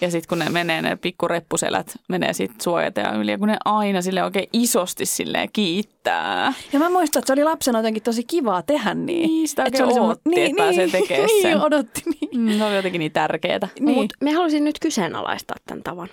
[0.00, 3.30] Ja sitten kun ne menee, ne pikkureppuselät menee sitten suojataan yli.
[3.30, 6.52] Ja kun ne aina sille oikein isosti silleen kiittää.
[6.72, 9.28] Ja mä muistan, että se oli lapsena jotenkin tosi kivaa tehdä niin.
[9.28, 11.60] Niin, sitä Et se oli ootti, semmo- että pääsee tekemään niin, sen.
[11.60, 12.40] odotti niin.
[12.40, 13.68] Mm, se oli jotenkin niin tärkeetä.
[13.80, 13.94] Niin.
[13.96, 16.08] Mutta me halusin nyt kyseenalaistaa tämän tavan.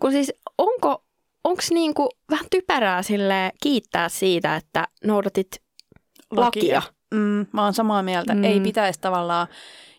[0.00, 1.04] Kun siis onko
[1.44, 5.62] onks niinku vähän typerää sille kiittää siitä, että noudatit
[6.30, 6.74] lakia?
[6.74, 6.82] Lakia.
[7.14, 8.34] Mm, mä oon samaa mieltä.
[8.34, 8.38] Mm.
[8.38, 8.44] Mm.
[8.44, 9.46] Ei pitäisi tavallaan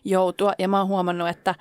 [0.04, 0.52] joutua.
[0.58, 1.54] Ja mä oon huomannut, että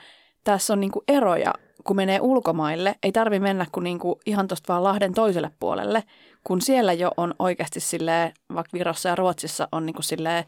[0.44, 2.96] tässä on niinku eroja, kun menee ulkomaille.
[3.04, 6.04] Ei tarvi mennä kuin niinku ihan tuosta vaan Lahden toiselle puolelle,
[6.44, 10.44] kun siellä jo on oikeasti silleen, vaikka Virossa ja Ruotsissa on niinku silleen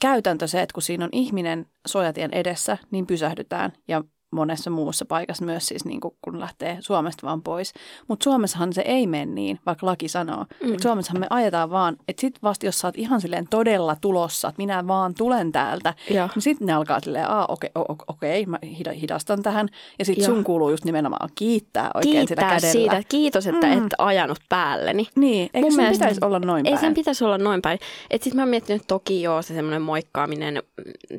[0.00, 3.72] käytäntö se, että kun siinä on ihminen suojatien edessä, niin pysähdytään.
[3.88, 4.04] Ja
[4.36, 7.72] monessa muussa paikassa myös siis niin kuin, kun lähtee Suomesta vaan pois.
[8.08, 10.44] Mutta Suomessahan se ei mene niin, vaikka laki sanoo.
[10.64, 10.74] Mm.
[10.74, 14.48] Et Suomessahan me ajetaan vaan, että sit vasta jos sä oot ihan silleen todella tulossa,
[14.48, 16.28] että minä vaan tulen täältä, Joo.
[16.34, 19.68] niin sitten ne alkaa silleen, aa okei, okay, okei, mä hida- hidastan tähän.
[19.98, 22.72] Ja sitten sun kuuluu just nimenomaan kiittää oikein sitä Kiittää kädellä.
[22.72, 23.72] siitä, että kiitos, että Mm.
[23.86, 25.06] et ajanut päälleni.
[25.16, 26.80] Niin, eikö Mun mielestä- pitäisi olla noin Ei päin?
[26.80, 27.78] sen pitäisi olla noin päin.
[28.10, 30.62] Et sit mä oon miettinyt, että toki joo, se semmoinen moikkaaminen,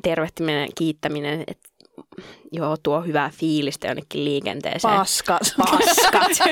[0.02, 1.68] tervehtiminen, kiittäminen, että
[2.52, 4.94] joo, tuo hyvää fiilistä jonnekin liikenteeseen.
[4.94, 5.54] Paskas.
[5.70, 6.48] Paskat.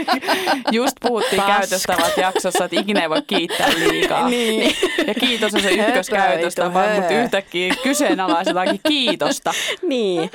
[0.73, 1.59] Just puhuttiin Paska.
[1.59, 4.29] käytöstavat jaksossa, että ikinä ei voi kiittää liikaa.
[4.31, 4.77] niin.
[5.07, 9.53] Ja kiitos on se ykköskäytöstapa, mutta yhtäkkiä kyseenalaistetaankin kiitosta.
[9.89, 10.31] niin.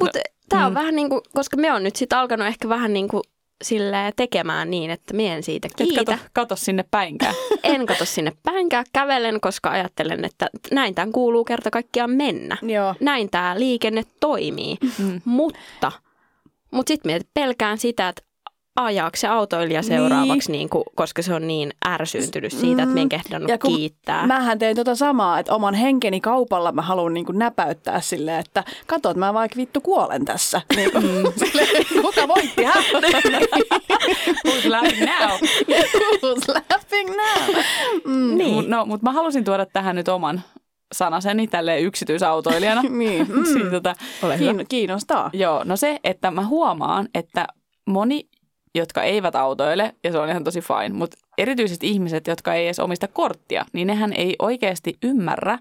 [0.00, 0.74] Mutta tämä on mm.
[0.74, 3.22] vähän niin kuin, koska me on nyt sitten alkanut ehkä vähän niin kuin
[3.64, 6.04] silleen tekemään niin, että me en siitä Et kiitä.
[6.04, 7.34] kato, kato sinne päinkään.
[7.62, 12.56] En kato sinne päinkään, kävelen, koska ajattelen, että näin tämän kuuluu kerta kaikkiaan mennä.
[12.62, 12.94] Joo.
[13.00, 14.76] Näin tämä liikenne toimii.
[14.98, 15.20] Mm.
[15.24, 15.92] Mutta,
[16.70, 18.22] mutta sitten pelkään sitä, että
[18.76, 20.68] ajaako se autoilija seuraavaksi, niin.
[20.68, 24.26] kuin, koska se on niin ärsyyntynyt siitä, että me en kehdannut Ja kun kiittää.
[24.26, 29.10] Mähän tein tota samaa, että oman henkeni kaupalla mä haluan niinku näpäyttää silleen, että kato,
[29.10, 30.60] että mä vaikka vittu kuolen tässä.
[30.76, 31.04] Niin kuin,
[31.36, 32.72] silleen, kuka voitti, hä?
[34.46, 35.30] Who's laughing now?
[36.22, 37.62] Who's laughing now?
[38.04, 38.38] Mm.
[38.38, 38.54] Niin.
[38.54, 40.42] Mut, no, mutta mä halusin tuoda tähän nyt oman
[40.92, 42.82] sanaseni tälleen yksityisautoilijana.
[42.82, 43.26] Niin.
[43.28, 43.44] Mm.
[43.44, 44.52] Siis, tota, Ole hyvä.
[44.52, 45.30] Kiin, kiinnostaa.
[45.32, 47.46] joo, no se, että mä huomaan, että
[47.86, 48.28] moni,
[48.74, 52.78] jotka eivät autoile, ja se on ihan tosi fine, mutta erityisesti ihmiset, jotka ei edes
[52.78, 55.58] omista korttia, niin nehän ei oikeasti ymmärrä,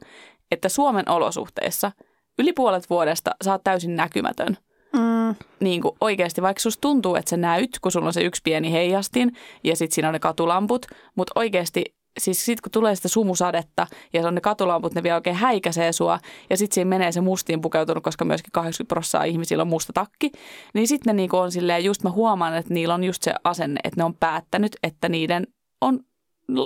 [0.52, 1.92] että Suomen olosuhteissa
[2.40, 4.58] yli puolet vuodesta oot täysin näkymätön.
[4.94, 5.36] Mm.
[5.60, 8.72] niin kuin oikeasti, vaikka susta tuntuu, että sä näyt, kun sulla on se yksi pieni
[8.72, 11.84] heijastin ja sitten siinä on ne katulamput, mutta oikeasti
[12.20, 15.92] siis sitten kun tulee sitä sumusadetta ja se on ne katulamput, ne vielä oikein häikäisee
[15.92, 19.94] sua ja sitten siinä menee se mustiin pukeutunut, koska myöskin 80 prosenttia ihmisillä on musta
[19.94, 20.32] takki,
[20.74, 23.80] niin sitten ne niinku on silleen, just mä huomaan, että niillä on just se asenne,
[23.84, 25.48] että ne on päättänyt, että niiden
[25.82, 26.00] on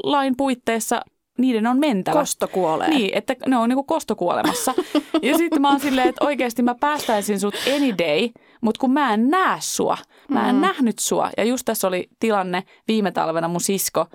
[0.04, 1.02] lain puitteissa
[1.38, 2.20] niiden on mentävä.
[2.20, 2.90] Kosto kuolee.
[2.90, 4.74] Niin, että ne on niinku kostokuolemassa.
[5.22, 8.30] ja sitten mä oon silleen, että oikeasti mä päästäisin sut any day,
[8.62, 9.98] mutta kun mä en näe sua,
[10.30, 10.62] mä en mm.
[10.62, 11.30] nähnyt sua.
[11.38, 14.06] Ja just tässä oli tilanne viime talvena mun sisko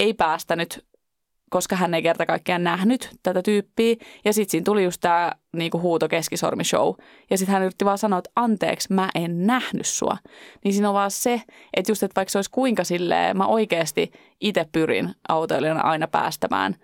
[0.00, 0.84] ei päästänyt
[1.54, 3.96] koska hän ei kerta kaikkiaan nähnyt tätä tyyppiä.
[4.24, 6.94] Ja sitten siinä tuli just tämä niinku huuto keskisormi-show.
[7.30, 10.16] Ja sitten hän yritti vaan sanoa, että anteeksi, mä en nähnyt sua.
[10.64, 11.42] Niin siinä on vaan se,
[11.76, 16.76] että just, että vaikka se olisi kuinka silleen, mä oikeasti itse pyrin autoilijana aina päästämään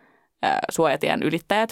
[0.43, 1.71] ää, suojatien ylittäjät.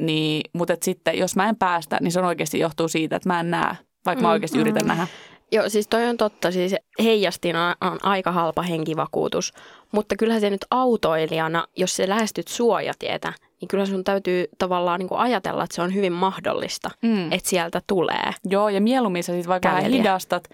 [0.00, 3.40] Niin, mutta sitten jos mä en päästä, niin se on oikeasti johtuu siitä, että mä
[3.40, 5.06] en näe, vaikka mä mm, oikeasti mm, yritän nähdä.
[5.52, 6.50] Joo, siis toi on totta.
[6.50, 9.52] Siis heijastin on, on aika halpa henkivakuutus,
[9.92, 15.08] mutta kyllähän se nyt autoilijana, jos se lähestyt suojatietä, niin kyllä sun täytyy tavallaan niin
[15.08, 17.32] kuin ajatella, että se on hyvin mahdollista, mm.
[17.32, 18.30] että sieltä tulee.
[18.44, 20.48] Joo, ja mieluummin sä sitten vaikka vähän hidastat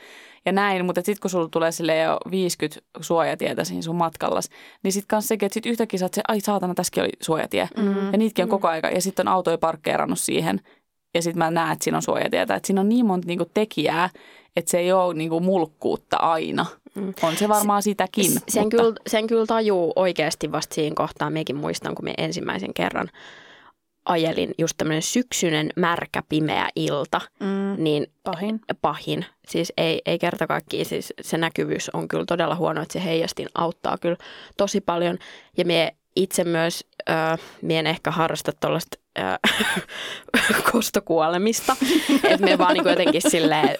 [0.47, 4.51] ja näin, mutta sitten kun sulla tulee sille jo 50 suojatietä siinä sun matkallas,
[4.83, 7.69] niin sitten kanssa sekin, että sitten yhtäkkiä sä oot se, ai saatana, tässäkin oli suojatie.
[7.77, 8.13] Mm.
[8.13, 8.51] Ja niitäkin on mm.
[8.51, 8.89] koko aika.
[8.89, 10.61] Ja sitten on autoja parkkeerannut siihen.
[11.15, 12.55] Ja sitten mä näen, että siinä on suojatietä.
[12.55, 14.11] Että siinä on niin monta niinku tekijää,
[14.57, 16.67] että se ei ole niinku mulkkuutta aina.
[16.95, 17.15] Mm.
[17.23, 18.33] On se varmaan sitäkin.
[18.49, 18.77] Sen, mutta...
[18.77, 21.31] kyllä, sen kyllä tajuu oikeasti vasta siinä kohtaa.
[21.31, 23.09] Mekin muistan, kun me ensimmäisen kerran
[24.09, 28.61] ajelin just tämmöinen syksyinen märkä pimeä ilta, mm, niin pahin.
[28.83, 29.25] pahin.
[29.49, 33.49] Siis ei, ei kerta kaikkiaan, siis se näkyvyys on kyllä todella huono, että se heijastin
[33.55, 34.17] auttaa kyllä
[34.57, 35.19] tosi paljon.
[35.57, 39.39] Ja me itse myös, äh, mie en ehkä harrasta tuollaista äh,
[40.73, 41.77] kostokuolemista,
[42.25, 43.77] että me vaan niinku jotenkin silleen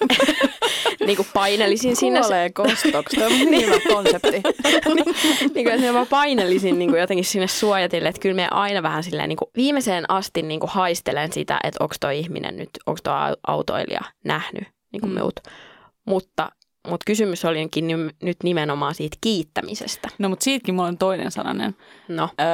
[1.05, 2.19] niin kuin painelisin siinä.
[2.19, 4.41] Kuolee kostoksi, tämä on niin hyvä konsepti.
[5.53, 8.83] niin kuin, että mä vaan painelisin niin kuin jotenkin sinne suojatille, että kyllä me aina
[8.83, 12.69] vähän silleen niin kuin viimeiseen asti niin kuin haistelen sitä, että onko toi ihminen nyt,
[12.85, 13.13] onko tuo
[13.47, 15.15] autoilija nähnyt niin kuin mm.
[15.15, 15.39] meut.
[16.05, 16.51] Mutta
[16.87, 17.87] mutta kysymys olikin
[18.23, 20.07] nyt nimenomaan siitä kiittämisestä.
[20.17, 21.75] No mutta siitäkin mulla on toinen sananen.
[22.07, 22.29] No.
[22.39, 22.47] Öö,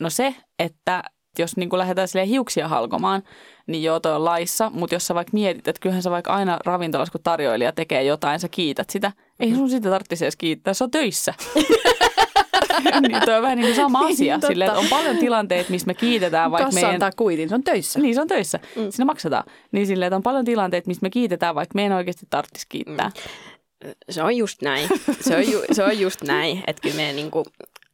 [0.00, 1.02] no se, että
[1.38, 3.22] jos niin kuin lähdetään sille hiuksia halkomaan,
[3.66, 6.58] niin joo, toi on laissa, mutta jos sä vaikka mietit, että kyllähän sä vaikka aina
[6.64, 9.12] ravintolassa, kun tarjoilija tekee jotain, sä kiität sitä.
[9.40, 11.34] Ei sun sitä tarvitsisi edes kiittää, se on töissä.
[13.08, 14.36] niin toi on vähän niin kuin sama asia.
[14.36, 17.12] Niin, Silleen, että on paljon tilanteita, missä me kiitetään vaikka Kassa meidän...
[17.16, 18.00] kuitin, se on töissä.
[18.00, 18.60] Niin, se on töissä.
[18.76, 18.90] Mm.
[18.90, 19.44] Siinä maksetaan.
[19.72, 23.08] Niin silleen, että on paljon tilanteita, missä me kiitetään, vaikka meidän oikeasti tarvitsisi kiittää.
[23.08, 23.90] Mm.
[24.10, 24.88] Se on just näin.
[25.20, 27.44] Se on, ju, se on just näin, että kyllä me niinku,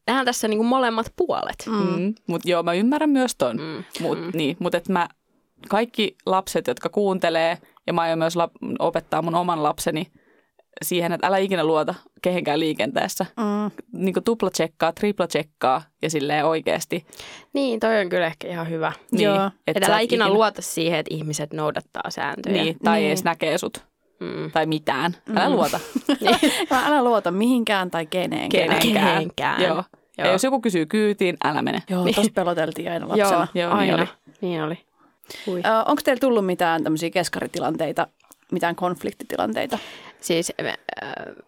[0.07, 1.65] nähdään tässä niinku molemmat puolet.
[1.67, 2.01] Mm.
[2.01, 2.15] Mm.
[2.27, 3.57] Mutta joo, mä ymmärrän myös ton.
[3.57, 3.85] Mm.
[4.01, 4.31] Mut, mm.
[4.35, 5.09] niin, mut et mä,
[5.69, 10.07] kaikki lapset, jotka kuuntelee, ja mä aion myös lap, opettaa mun oman lapseni
[10.83, 13.27] siihen, että älä ikinä luota kehenkään liikenteessä.
[13.37, 13.71] Mm.
[13.93, 17.07] Niin kuin tupla tsekkaa, tripla tsekkaa ja silleen oikeasti.
[17.53, 18.93] Niin, toi on kyllä ehkä ihan hyvä.
[19.11, 19.51] Niin, Joo.
[19.67, 22.63] Että et älä ikinä luota siihen, että ihmiset noudattaa sääntöjä.
[22.63, 23.09] Niin, tai niin.
[23.09, 23.94] edes näkee sut.
[24.25, 24.51] Mm.
[24.51, 25.17] Tai mitään.
[25.37, 25.55] Älä mm.
[25.55, 25.81] luota.
[26.21, 26.53] niin.
[26.71, 28.69] älä luota mihinkään tai kenenkään.
[28.69, 29.07] Kenenkään.
[29.07, 29.63] kenenkään.
[29.63, 29.85] Joo.
[30.19, 30.27] Joo.
[30.27, 31.83] Ja jos joku kysyy kyytiin, älä mene.
[31.91, 32.15] Joo, niin.
[32.15, 33.49] tossa peloteltiin aina lapsena.
[33.55, 34.03] Joo, Joo niin aina.
[34.03, 34.09] Oli.
[34.41, 34.79] Niin oli.
[35.47, 35.61] Ui.
[35.61, 38.07] Ö, onko teillä tullut mitään tämmöisiä keskaritilanteita,
[38.53, 39.79] mitään konfliktitilanteita?
[40.21, 40.75] Siis äh,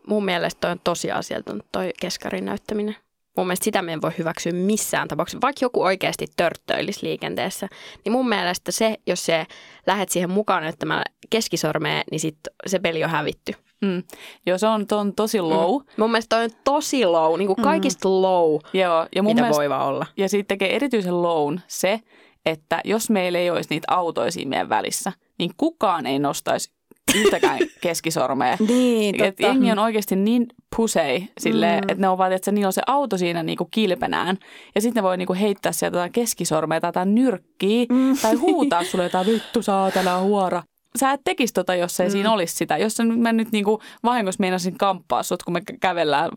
[0.06, 2.96] mun mielestä toi on tosi asialton toi keskarin näyttäminen.
[3.36, 5.40] Mun mielestä sitä me ei voi hyväksyä missään tapauksessa.
[5.42, 7.68] Vaikka joku oikeasti törttöilisi liikenteessä,
[8.04, 9.46] niin mun mielestä se, jos se
[9.86, 13.52] lähet siihen mukaan näyttämään keskisormeen, niin sit se peli on hävitty.
[13.80, 14.02] Mm.
[14.46, 15.82] Joo, se on, on tosi low.
[15.82, 15.86] Mm.
[15.96, 17.64] Mun mielestä toi on tosi low, niin kuin mm.
[17.64, 18.12] kaikista mm.
[18.12, 20.06] low, Joo, ja mun mitä mielestä, voi vaan olla.
[20.16, 22.00] Ja siitä tekee erityisen lown se,
[22.46, 26.75] että jos meillä ei olisi niitä autoja siinä meidän välissä, niin kukaan ei nostaisi
[27.14, 28.56] yhtäkään keskisormea.
[28.68, 29.26] niin, totta.
[29.26, 31.78] Et jengi on oikeasti niin pusei sille, mm.
[31.78, 34.38] että ne on vaan, että niillä on se auto siinä niinku kilpenään.
[34.74, 38.16] Ja sitten ne voi niinku heittää sieltä jotain keskisormea tai jotain nyrkkiä mm.
[38.22, 40.62] tai huutaa sulle jotain vittu saatana huora
[40.96, 42.12] sä et tekisi tota, jos ei mm.
[42.12, 42.76] siinä olisi sitä.
[42.76, 46.30] Jos mä nyt niinku vahingossa meinasin kamppaa sut, kun me kävellään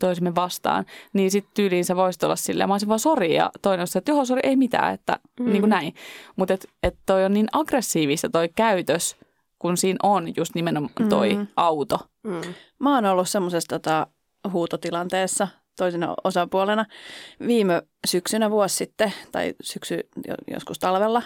[0.00, 3.80] toisimme vastaan, niin sitten tyyliin sä voisit olla silleen, mä olisin vaan sori ja toinen
[3.80, 5.46] on se, että joo, sori, ei mitään, että mm.
[5.46, 5.94] niin kuin näin.
[6.36, 9.16] Mutta et, et toi on niin aggressiivista toi käytös,
[9.58, 11.46] kun siinä on just nimenomaan toi mm.
[11.56, 11.98] auto.
[12.22, 12.54] Mm.
[12.78, 14.06] Mä oon ollut semmoisessa tota,
[14.52, 16.86] huutotilanteessa toisena osapuolena
[17.46, 20.00] viime syksynä vuosi sitten, tai syksy
[20.50, 21.22] joskus talvella,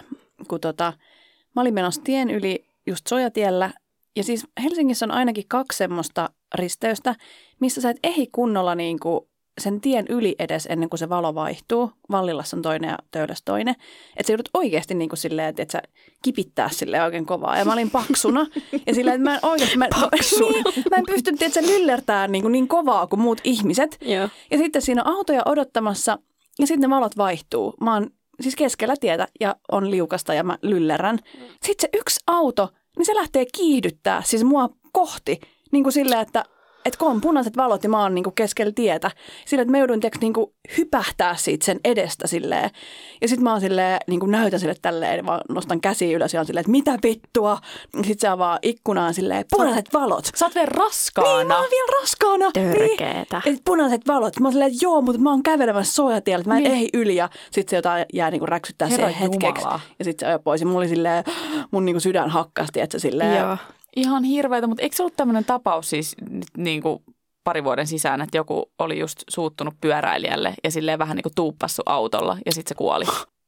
[0.49, 0.92] kun tota,
[1.57, 3.71] Mä olin menossa tien yli just Sojatiellä.
[4.16, 7.14] Ja siis Helsingissä on ainakin kaksi semmoista risteystä,
[7.61, 9.21] missä sä et ehi kunnolla niin kuin
[9.61, 11.93] sen tien yli edes ennen kuin se valo vaihtuu.
[12.11, 13.75] Vallilassa on toinen ja Töydässä toinen.
[14.17, 15.83] Että sä joudut oikeasti niin kuin silleen, että et sä
[16.23, 17.59] kipittää sille oikein kovaa.
[17.59, 18.47] Ja mä olin paksuna.
[18.87, 19.88] ja silleen, että mä en oikeasti, mä,
[20.53, 23.99] niin, mä en pysty että lyllertää niin, kuin niin kovaa kuin muut ihmiset.
[24.01, 24.29] Joo.
[24.51, 26.19] Ja sitten siinä on autoja odottamassa
[26.59, 27.75] ja sitten ne valot vaihtuu.
[27.81, 28.11] Mä oon
[28.41, 31.19] siis keskellä tietä ja on liukasta ja mä lyllerän.
[31.62, 35.41] Sitten se yksi auto, niin se lähtee kiihdyttää siis mua kohti.
[35.73, 36.45] Niin kuin silleen, että
[36.85, 39.11] että kun on punaiset valot ja mä oon niinku keskellä tietä,
[39.47, 42.71] sillä että mä joudun tiiäks, niinku hypähtää siitä sen edestä silleen.
[43.21, 46.47] Ja sitten mä oon silleen, niinku näytän sille tälleen, vaan nostan käsi ylös ja on
[46.47, 47.59] silleen, että mitä vittua.
[47.97, 50.31] Sitten se avaa ikkunaan silleen, punaiset valot.
[50.35, 51.37] Sä oot vielä raskaana.
[51.38, 52.51] Niin, mä oon vielä raskaana.
[52.53, 53.42] Törkeetä.
[53.45, 53.55] Niin.
[53.55, 54.40] Et punaiset valot.
[54.40, 56.73] Mä oon silleen, että joo, mutta mä oon kävelemässä soojatiellä, että mä en Niin.
[56.73, 56.79] niin.
[56.85, 57.16] ehdi yli.
[57.16, 59.62] Ja sit se jotain jää niinku räksyttää Herra se hetkeksi.
[59.62, 59.81] Jumala.
[59.99, 60.61] Ja sit se ajoi pois.
[60.61, 61.25] Ja mulla oli silleen,
[61.71, 63.57] mun niinku sydän hakkasti, että se silleen, Joo.
[63.96, 67.02] Ihan hirveätä, mutta eikö se ollut tämmöinen tapaus siis nyt niin kuin
[67.44, 71.83] pari vuoden sisään, että joku oli just suuttunut pyöräilijälle ja silleen vähän niin kuin tuuppassu
[71.87, 73.05] autolla ja sitten se kuoli.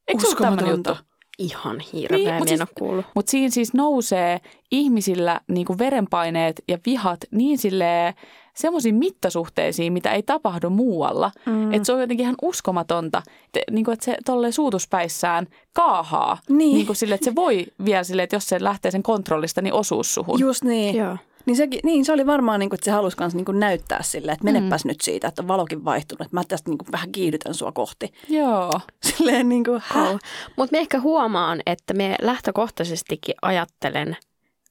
[0.07, 0.97] Eikö se ollut tämmöinen juttu?
[1.37, 3.05] Ihan hirveä, Niin, niin, mut en siis- kuullut.
[3.15, 8.13] Mutta siinä siis nousee ihmisillä niin kuin verenpaineet ja vihat niin silleen
[8.55, 11.31] semmoisiin mittasuhteisiin, mitä ei tapahdu muualla.
[11.45, 11.73] Mm.
[11.73, 16.37] Että se on jotenkin ihan uskomatonta, että, niin kuin, että se tolleen suutuspäissään kaahaa.
[16.49, 16.73] Niin.
[16.73, 19.73] niin kuin sille, että se voi vielä silleen, että jos se lähtee sen kontrollista, niin
[19.73, 20.39] osuus suhun.
[20.39, 20.95] Just niin.
[20.95, 21.17] Joo.
[21.45, 24.31] Niin, sekin, niin se oli varmaan, niin kuin, että se halusi myös niin näyttää sille,
[24.31, 24.87] että menepäs mm.
[24.87, 28.13] nyt siitä, että on valokin vaihtunut, että mä tästä niin kuin vähän kiihdytän sua kohti.
[28.29, 28.71] Joo.
[29.17, 30.19] Silleen niin kuin, häh?
[30.55, 34.17] Mutta me ehkä huomaan, että me lähtökohtaisestikin ajattelen,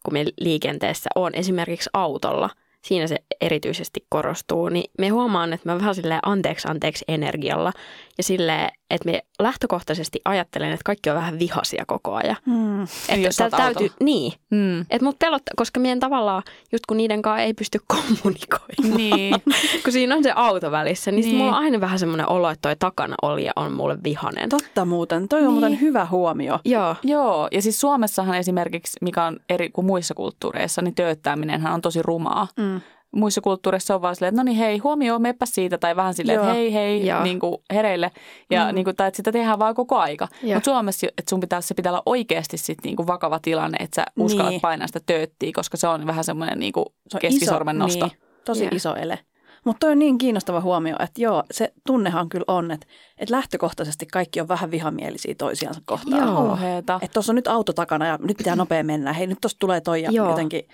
[0.04, 2.50] kun me liikenteessä on esimerkiksi autolla,
[2.84, 7.72] siinä se erityisesti korostuu, niin me huomaan, että mä vähän silleen anteeksi anteeksi energialla
[8.18, 12.36] ja silleen, että me lähtökohtaisesti ajattelen, että kaikki on vähän vihasia koko ajan.
[12.46, 12.82] Hmm.
[12.82, 13.90] Että jos tää autolla.
[14.00, 14.80] niin, Mm.
[14.80, 16.42] että mut pelottaa, koska meidän tavallaan,
[16.72, 19.34] just kun niiden kanssa ei pysty kommunikoimaan, Niin.
[19.84, 21.28] kun siinä on se auto välissä, niin, niin.
[21.30, 21.38] Niin.
[21.38, 24.48] mulla on aina vähän semmoinen olo, että toi takana olija on mulle vihanen.
[24.48, 25.52] Totta muuten, toi on Niin.
[25.52, 26.58] muuten hyvä huomio.
[26.64, 31.80] Joo, Joo, ja siis Suomessahan esimerkiksi, mikä on eri kuin muissa kulttuureissa, niin tööttääminenhän on
[31.82, 32.48] tosi rumaa.
[32.56, 32.73] Mm.
[33.14, 36.40] Muissa kulttuureissa on vaan silleen, että no niin hei, huomioon, meppä siitä, tai vähän silleen,
[36.40, 37.22] että hei hei, Joo.
[37.22, 38.10] niin kuin hereille.
[38.50, 38.74] Ja Mm.
[38.74, 40.28] niin kuin, tai että sitä tehdään vaan koko aika.
[40.54, 43.94] Mutta Suomessa, että sun pitää, se pitää olla oikeasti sit niin kuin vakava tilanne, että
[43.94, 44.60] sä uskallat Niin.
[44.60, 48.06] painaa sitä tööttiä, koska se on vähän semmoinen niin kuin Se on keskisormen iso, nosto.
[48.06, 48.70] Niin, tosi Joo.
[48.74, 49.18] iso ele.
[49.64, 52.86] Mutta toi on niin kiinnostava huomio, että joo, se tunnehan kyllä on, että,
[53.18, 56.26] että lähtökohtaisesti kaikki on vähän vihamielisiä toisiansa kohtaan.
[56.28, 56.58] Joo.
[56.78, 59.12] Että tuossa on nyt auto takana ja nyt pitää nopea mennä.
[59.12, 60.28] Hei, nyt tuosta tulee toi ja Joo.
[60.30, 60.68] jotenkin,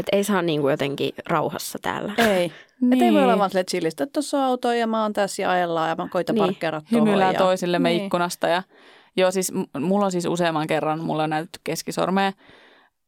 [0.00, 2.12] että ei saa niinku jotenkin rauhassa täällä.
[2.18, 2.52] ei.
[2.80, 2.92] Niin.
[2.92, 5.42] Että ei voi olla vaan silleen chillistä, että tuossa on auto ja mä oon tässä
[5.42, 6.42] ja ajellaan ja mä koitan Niin.
[6.42, 6.48] niin.
[6.48, 7.06] parkkeeraa tuohon.
[7.06, 7.38] Hymyillään ja...
[7.38, 8.04] toisillemme niin.
[8.04, 8.48] ikkunasta.
[8.48, 8.62] Ja,
[9.16, 12.32] joo, siis mulla on siis useamman kerran, mulla on näytetty keskisormea,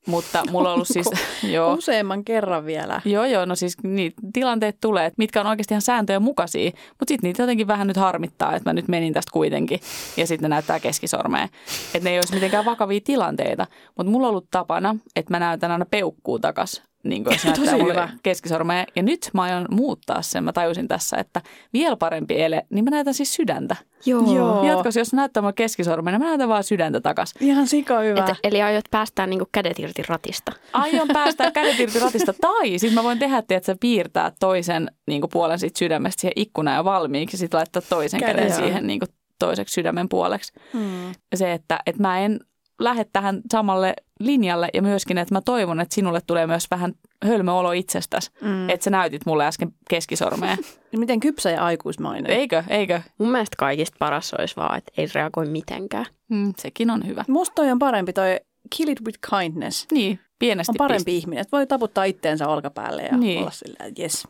[0.07, 1.11] mutta mulla on ollut siis,
[1.55, 3.01] joo, Useamman kerran vielä.
[3.05, 7.29] Joo, joo, no siis niin, tilanteet tulee, mitkä on oikeasti ihan sääntöjen mukaisia, mutta sitten
[7.29, 9.81] niitä jotenkin vähän nyt harmittaa, että mä nyt menin tästä kuitenkin
[10.17, 11.49] ja sitten ne näyttää keskisormea.
[11.95, 15.71] Että ne ei olisi mitenkään vakavia tilanteita, mutta mulla on ollut tapana, että mä näytän
[15.71, 18.09] aina peukkuu takas, niin kuin jos näyttää mulle hyvä.
[18.23, 18.85] keskisormea.
[18.97, 21.41] Ja nyt mä aion muuttaa sen, mä tajusin tässä, että
[21.73, 23.77] vielä parempi ele, niin mä näytän siis sydäntä.
[24.07, 24.35] Joo.
[24.37, 24.65] Joo.
[24.67, 27.35] Jatkossa, jos näyttää mulle keskisormea, niin mä näytän vaan sydäntä takas.
[27.41, 28.27] Ihan sika hyvä.
[28.31, 30.53] Et, eli aiot päästää niinku kädet irti ratista.
[30.73, 32.33] aion päästä kädet irti ratista.
[32.33, 36.77] Tai sitten mä voin tehdä, että sä piirtää toisen niin puolen siitä sydämestä siihen ikkunaan
[36.77, 39.01] jo valmiiksi ja sitten laittaa toisen Käden, käden siihen niin
[39.39, 40.53] toiseksi sydämen puoleksi.
[40.73, 41.13] Hmm.
[41.35, 42.41] Se, että, että mä en
[42.81, 43.95] lähde tähän samalle
[44.27, 46.93] linjalle ja myöskin, että mä toivon, että sinulle tulee myös vähän
[47.25, 48.31] hölmöolo itsestäsi.
[48.41, 48.69] Mm.
[48.71, 50.57] Että sä näytit mulle äsken keskisormea.
[50.97, 52.31] Miten kypsä ja aikuismainen.
[52.33, 53.01] eikö, eikö?
[53.19, 56.07] Mun mielestä kaikista paras olisi vaan, että ei reagoi mitenkään.
[56.29, 57.25] Mm, sekin on hyvä.
[57.29, 58.41] Musta toi on parempi toi
[58.77, 59.87] kill it with kindness.
[59.93, 61.41] Niin, pienesti On parempi ihminen.
[61.43, 63.41] Että voi taputtaa itteensä olkapäälle ja Niin.
[63.41, 64.29] olla silleen, että yes.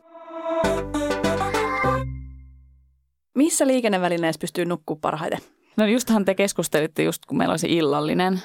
[3.34, 5.38] Missä liikennevälineessä pystyy nukkuu parhaiten?
[5.76, 8.40] No justhan te keskustelitte just, kun meillä oli se illallinen,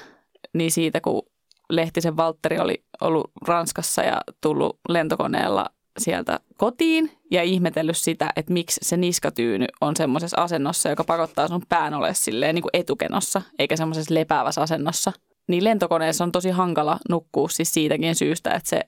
[0.54, 1.22] niin siitä, kun
[1.70, 5.66] Lehtisen Valtteri oli ollut Ranskassa ja tullut lentokoneella
[5.98, 11.62] sieltä kotiin ja ihmetellyt sitä, että miksi se niskatyyny on semmoisessa asennossa, joka pakottaa sun
[11.68, 15.12] pään ole silleen niin kuin etukenossa, eikä semmoisessa lepäävässä asennossa.
[15.48, 18.80] Niin lentokoneessa on tosi hankala nukkua siis siitäkin syystä, että se,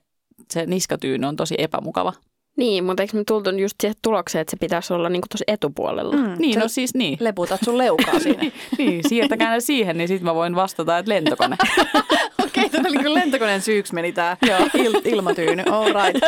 [0.49, 2.13] se niskatyyny on tosi epämukava.
[2.57, 6.15] Niin, mutta eikö me tultu just siihen tulokseen, että se pitäisi olla niinku tosi etupuolella?
[6.15, 6.35] Mm.
[6.39, 7.17] Niin, no siis niin.
[7.21, 8.43] Leputat sun leukaa siinä.
[8.77, 11.55] niin, siirtäkää ne siihen, niin sitten mä voin vastata, että lentokone.
[12.51, 14.37] Okei, tämä oli kyllä lentokoneen syyksi meni tämä
[14.77, 15.63] il- ilmatyyny.
[15.71, 16.21] All right.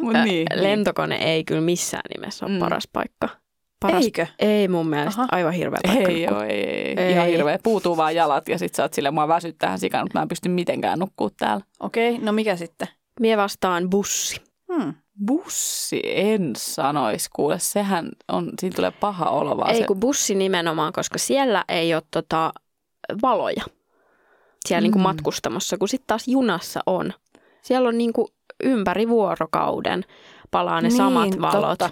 [0.00, 0.46] Mut niin, niin.
[0.54, 2.58] Lentokone ei kyllä missään nimessä ole Mm.
[2.58, 3.28] paras paikka.
[3.80, 4.26] Paras, Eikö?
[4.38, 5.20] Ei mun mielestä.
[5.22, 5.28] Aha.
[5.32, 6.08] Aivan hirveä paikka.
[6.10, 6.38] Ei nukkua.
[6.38, 7.12] joo, ei, ei, Ei.
[7.12, 7.58] Ihan hirveä.
[7.62, 10.48] Puutuu vaan jalat ja sit sä oot silleen, mua väsyttää sikana, mutta mä en pysty
[10.48, 11.64] mitenkään nukkuu täällä.
[11.80, 12.88] Okei, no mikä sitten?
[13.20, 14.36] Mie vastaan bussi.
[14.72, 14.94] Hmm.
[15.26, 19.84] Bussi en sanois, kuule, sehän on, siinä tulee paha olo vaan Ei se.
[19.86, 22.52] kun bussi nimenomaan, koska siellä ei ole tota
[23.22, 23.64] valoja
[24.66, 24.84] siellä mm.
[24.84, 25.02] niinku Mm.
[25.02, 27.12] matkustamossa, kun sitten taas junassa on.
[27.62, 28.28] Siellä on niinku
[28.64, 30.04] ympäri vuorokauden
[30.50, 31.68] palaa ne Niin, samat valot.
[31.78, 31.90] totta.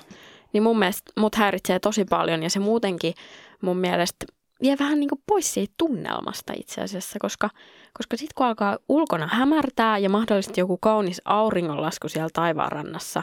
[0.53, 3.15] Niin mun mielestä mut häiritsee tosi paljon ja se muutenkin
[3.63, 4.27] mun mielestä
[4.63, 7.51] vie vähän niin kuin pois siitä tunnelmasta itse asiassa, koska,
[7.99, 13.23] koska sitten kun alkaa ulkona hämärtää ja mahdollisesti joku kaunis auringonlasku siellä taivaanrannassa,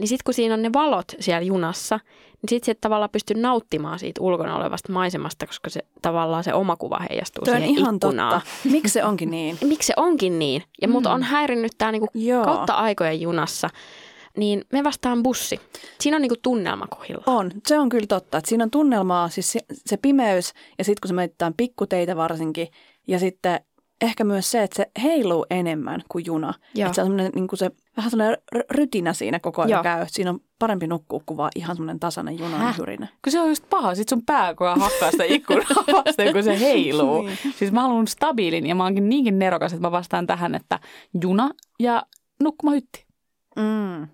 [0.00, 2.00] niin sitten kun siinä on ne valot siellä junassa,
[2.42, 6.76] niin sitten se tavallaan pystyy nauttimaan siitä ulkona olevasta maisemasta, koska se tavallaan se oma
[6.76, 8.32] kuva heijastuu on siihen ihan ikkunaan.
[8.40, 8.50] totta.
[8.70, 9.58] Miksi se onkin niin?
[9.68, 10.62] Miksi se onkin niin?
[10.82, 11.10] Ja mut Mm.
[11.10, 12.44] on häirinnyt tämä niinku Joo.
[12.44, 13.70] kautta aikojen junassa,
[14.36, 15.60] niin me vastaan bussi.
[16.00, 17.22] Siinä on niinku tunnelma kohilla.
[17.26, 18.38] On, se on kyllä totta.
[18.38, 22.68] Että siinä on tunnelmaa, siis se, se pimeys ja sitten kun se menetään pikkuteitä varsinkin
[23.08, 23.60] ja sitten
[24.00, 26.54] ehkä myös se, että se heiluu enemmän kuin juna.
[26.74, 26.86] Joo.
[26.86, 27.70] Että se on semmoinen, niin kuin se,
[28.00, 29.82] vähän semmoinen r- rytinä siinä koko ajan Joo.
[29.82, 30.04] käy.
[30.08, 33.06] Siinä on parempi nukkua kuin vaan ihan semmoinen tasainen junan hyrinä.
[33.24, 36.42] Kun se on just paha, sit sun pää koko ajan hakkaa sitä ikkunaa vasten, kun
[36.42, 37.22] se heiluu.
[37.30, 37.38] Niin.
[37.56, 40.80] Siis mä haluan stabiilin ja mä oonkin niinkin nerokas, että mä vastaan tähän, että
[41.22, 42.02] juna ja
[42.42, 43.06] nukkumahytti.
[43.56, 44.08] Mm.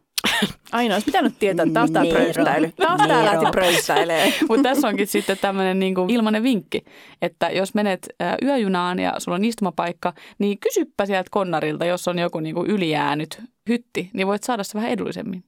[0.72, 2.14] Aina olisi pitänyt tietää, että taas tää Nero.
[2.14, 2.72] pröystäily.
[2.76, 3.24] Taas tää Nero.
[3.24, 4.32] lähti pröystäilee.
[4.48, 6.84] Mutta tässä onkin sitten tämmöinen niinku ilmainen vinkki,
[7.22, 8.08] että jos menet
[8.42, 14.10] yöjunaan ja sulla on istumapaikka, niin kysyppä sieltä konnarilta, jos on joku niinku ylijäänyt hytti,
[14.12, 15.44] niin voit saada se vähän edullisemmin.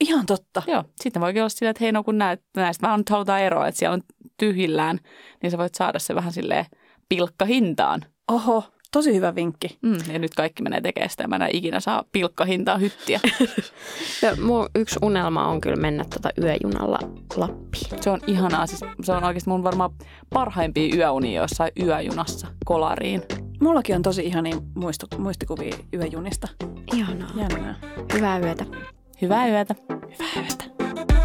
[0.00, 0.62] Ihan totta.
[0.66, 3.68] Joo, sitten voikin olla sillä, että hei no kun näet, näistä vähän nyt halutaan eroa,
[3.68, 4.02] että siellä on
[4.36, 4.98] tyhjillään,
[5.42, 6.66] niin sä voit saada se vähän silleen
[7.08, 8.04] pilkkahintaan.
[8.28, 9.78] Oho, tosi hyvä vinkki.
[9.82, 13.20] Mm, ja nyt kaikki menee tekemään sitä, mä en enää ikinä saa pilkkahintaan hyttiä.
[14.22, 16.98] Ja mun yksi unelma on kyllä mennä tota yöjunalla
[17.36, 18.02] Lappiin.
[18.02, 19.90] Se on ihanaa, siis se on oikeasti mun varmaan
[20.30, 23.22] parhaimpia yöunia jossain yöjunassa kolariin.
[23.60, 26.48] Mullakin on tosi ihania muistu, muistikuvia yöjunista.
[26.94, 27.30] Ihanaa.
[27.36, 27.74] Jännää.
[28.12, 28.64] Hyvää yötä.
[29.22, 29.74] Hyvää yötä.
[29.88, 31.21] Hyvää yötä.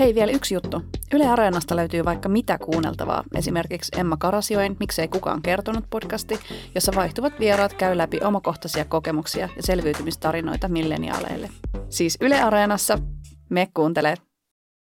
[0.00, 0.82] Hei, vielä yksi juttu.
[1.12, 3.24] Yle Areenasta löytyy vaikka mitä kuunneltavaa.
[3.34, 6.38] Esimerkiksi Emma Karasioin, miksei kukaan kertonut podcasti,
[6.74, 11.50] jossa vaihtuvat vieraat käy läpi omakohtaisia kokemuksia ja selviytymistarinoita milleniaaleille.
[11.88, 12.98] Siis Yle Areenassa,
[13.50, 14.29] me kuuntelee.